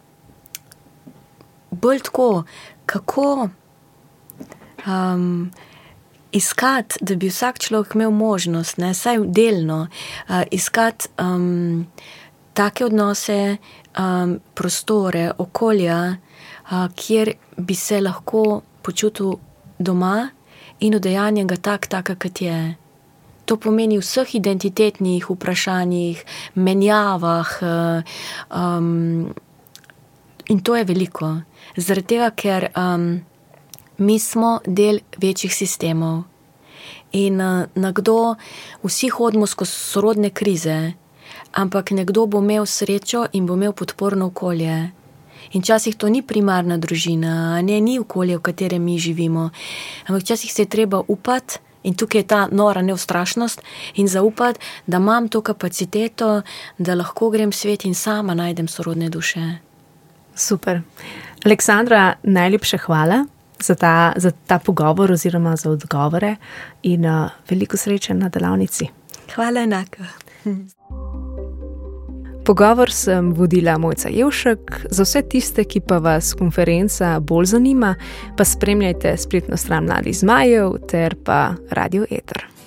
bolj 1.71 1.99
tako, 2.07 2.45
kako 2.87 3.49
um, 4.87 5.51
iskati, 6.33 6.99
da 7.01 7.17
bi 7.17 7.29
vsak 7.29 7.59
človek 7.59 7.95
imel 7.95 8.11
možnost, 8.11 8.79
ne, 8.79 8.95
saj 8.95 9.19
delno, 9.27 9.87
uh, 10.29 10.43
iskati 10.51 11.09
um, 11.19 11.87
take 12.55 12.85
odnose, 12.85 13.57
um, 13.99 14.41
prostore, 14.55 15.31
okolja, 15.39 16.17
a, 16.71 16.89
kjer 16.97 17.33
bi 17.57 17.75
se 17.75 18.01
lahko 18.01 18.61
počutil 18.83 19.39
doma 19.79 20.29
in 20.81 20.95
udejanjen 20.95 21.47
ga 21.47 21.57
tak, 21.57 21.87
tak, 21.87 22.13
kot 22.19 22.43
je. 22.43 22.77
To 23.49 23.57
pomeni 23.57 23.97
v 23.97 24.05
vseh 24.05 24.35
identitetnih 24.37 25.31
vprašanjih, 25.31 26.25
menjavah. 26.55 27.55
Um, 28.53 29.33
in 30.49 30.61
to 30.61 30.77
je 30.77 30.85
veliko. 30.85 31.31
Zaradi 31.77 32.15
tega, 32.15 32.29
ker 32.37 32.69
um, 32.77 33.09
mi 33.99 34.19
smo 34.19 34.61
del 34.67 35.01
večjih 35.17 35.55
sistemov. 35.55 36.23
In 37.13 37.41
uh, 37.41 37.65
nekdo, 37.75 38.35
vsi 38.83 39.09
hodimo 39.09 39.47
skozi 39.47 39.73
sorodne 39.73 40.31
krize, 40.31 40.93
ampak 41.53 41.91
nekdo 41.91 42.27
bo 42.27 42.39
imel 42.39 42.67
srečo 42.67 43.27
in 43.33 43.47
bo 43.47 43.55
imel 43.55 43.73
podporno 43.73 44.27
okolje. 44.27 44.91
In 45.53 45.63
včasih 45.63 45.97
to 45.97 46.09
ni 46.09 46.23
primarna 46.23 46.77
družina, 46.79 47.63
ne 47.63 47.81
ni 47.81 47.99
okolje, 47.99 48.37
v 48.37 48.43
katerem 48.43 48.85
mi 48.85 48.99
živimo. 48.99 49.51
Ampak 50.07 50.23
včasih 50.23 50.53
se 50.53 50.63
je 50.63 50.69
treba 50.69 51.03
upati, 51.09 51.59
in 51.83 51.95
tukaj 51.95 52.21
je 52.21 52.27
ta 52.27 52.49
nora 52.53 52.83
neustrašnost, 52.83 53.63
in 53.95 54.09
zaupati, 54.09 54.61
da 54.87 54.97
imam 54.97 55.29
to 55.29 55.41
kapaciteto, 55.41 56.43
da 56.79 56.95
lahko 56.95 57.31
grem 57.31 57.53
svet 57.53 57.85
in 57.85 57.95
sama 57.95 58.35
najdem 58.35 58.69
sorodne 58.69 59.09
duše. 59.09 59.59
Super. 60.35 60.83
Aleksandra, 61.45 62.15
najlepša 62.23 62.79
hvala 62.79 63.25
za 63.63 63.75
ta, 63.75 64.13
za 64.17 64.31
ta 64.47 64.59
pogovor 64.59 65.13
oziroma 65.13 65.57
za 65.57 65.71
odgovore 65.71 66.37
in 66.83 67.07
uh, 67.07 67.31
veliko 67.51 67.77
sreče 67.77 68.15
na 68.15 68.29
delavnici. 68.29 68.89
Hvala 69.35 69.61
enako. 69.61 70.03
Pogovor 72.45 72.91
sem 72.93 73.33
vodila 73.33 73.79
Mojca 73.79 74.09
Jevšek, 74.09 74.87
za 74.91 75.05
vse 75.05 75.23
tiste, 75.23 75.65
ki 75.65 75.81
pa 75.81 75.99
vas 75.99 76.33
konferenca 76.35 77.19
bolj 77.21 77.45
zanima, 77.45 77.95
pa 78.37 78.45
spremljajte 78.45 79.17
spletno 79.17 79.57
stran 79.57 79.85
Mladih 79.85 80.17
Zmajev 80.17 80.79
ter 80.89 81.17
pa 81.25 81.55
Radio 81.71 82.07
Eter. 82.11 82.58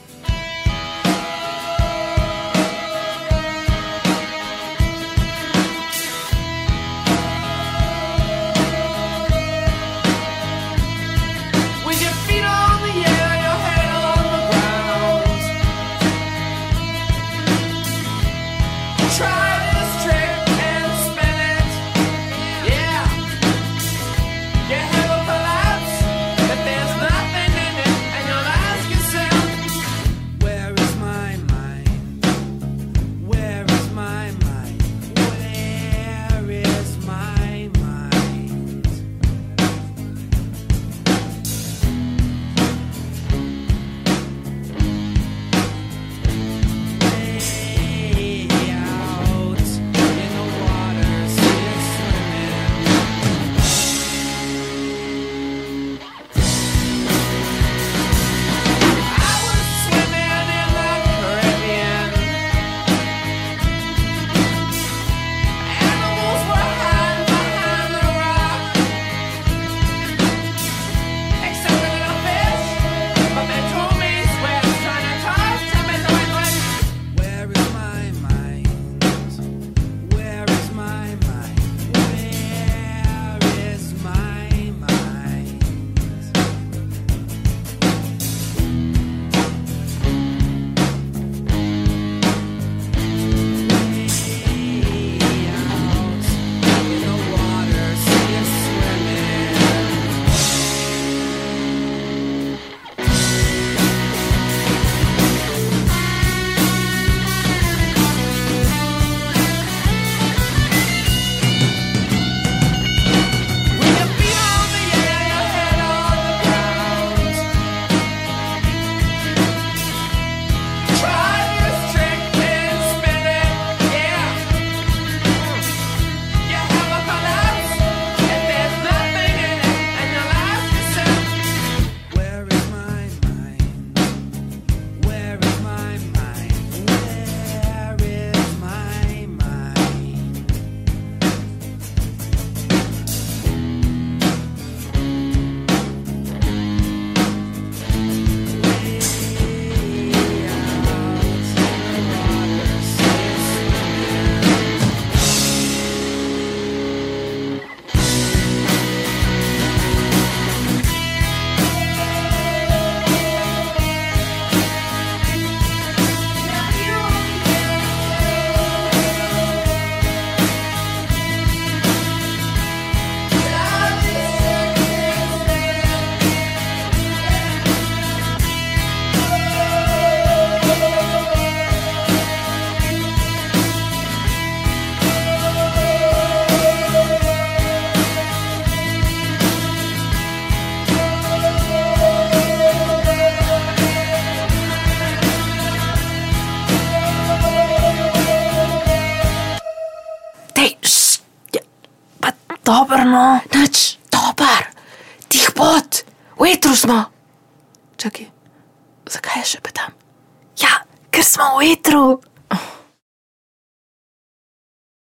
Čakaj, 211.32 211.76
zakaj 211.84 212.31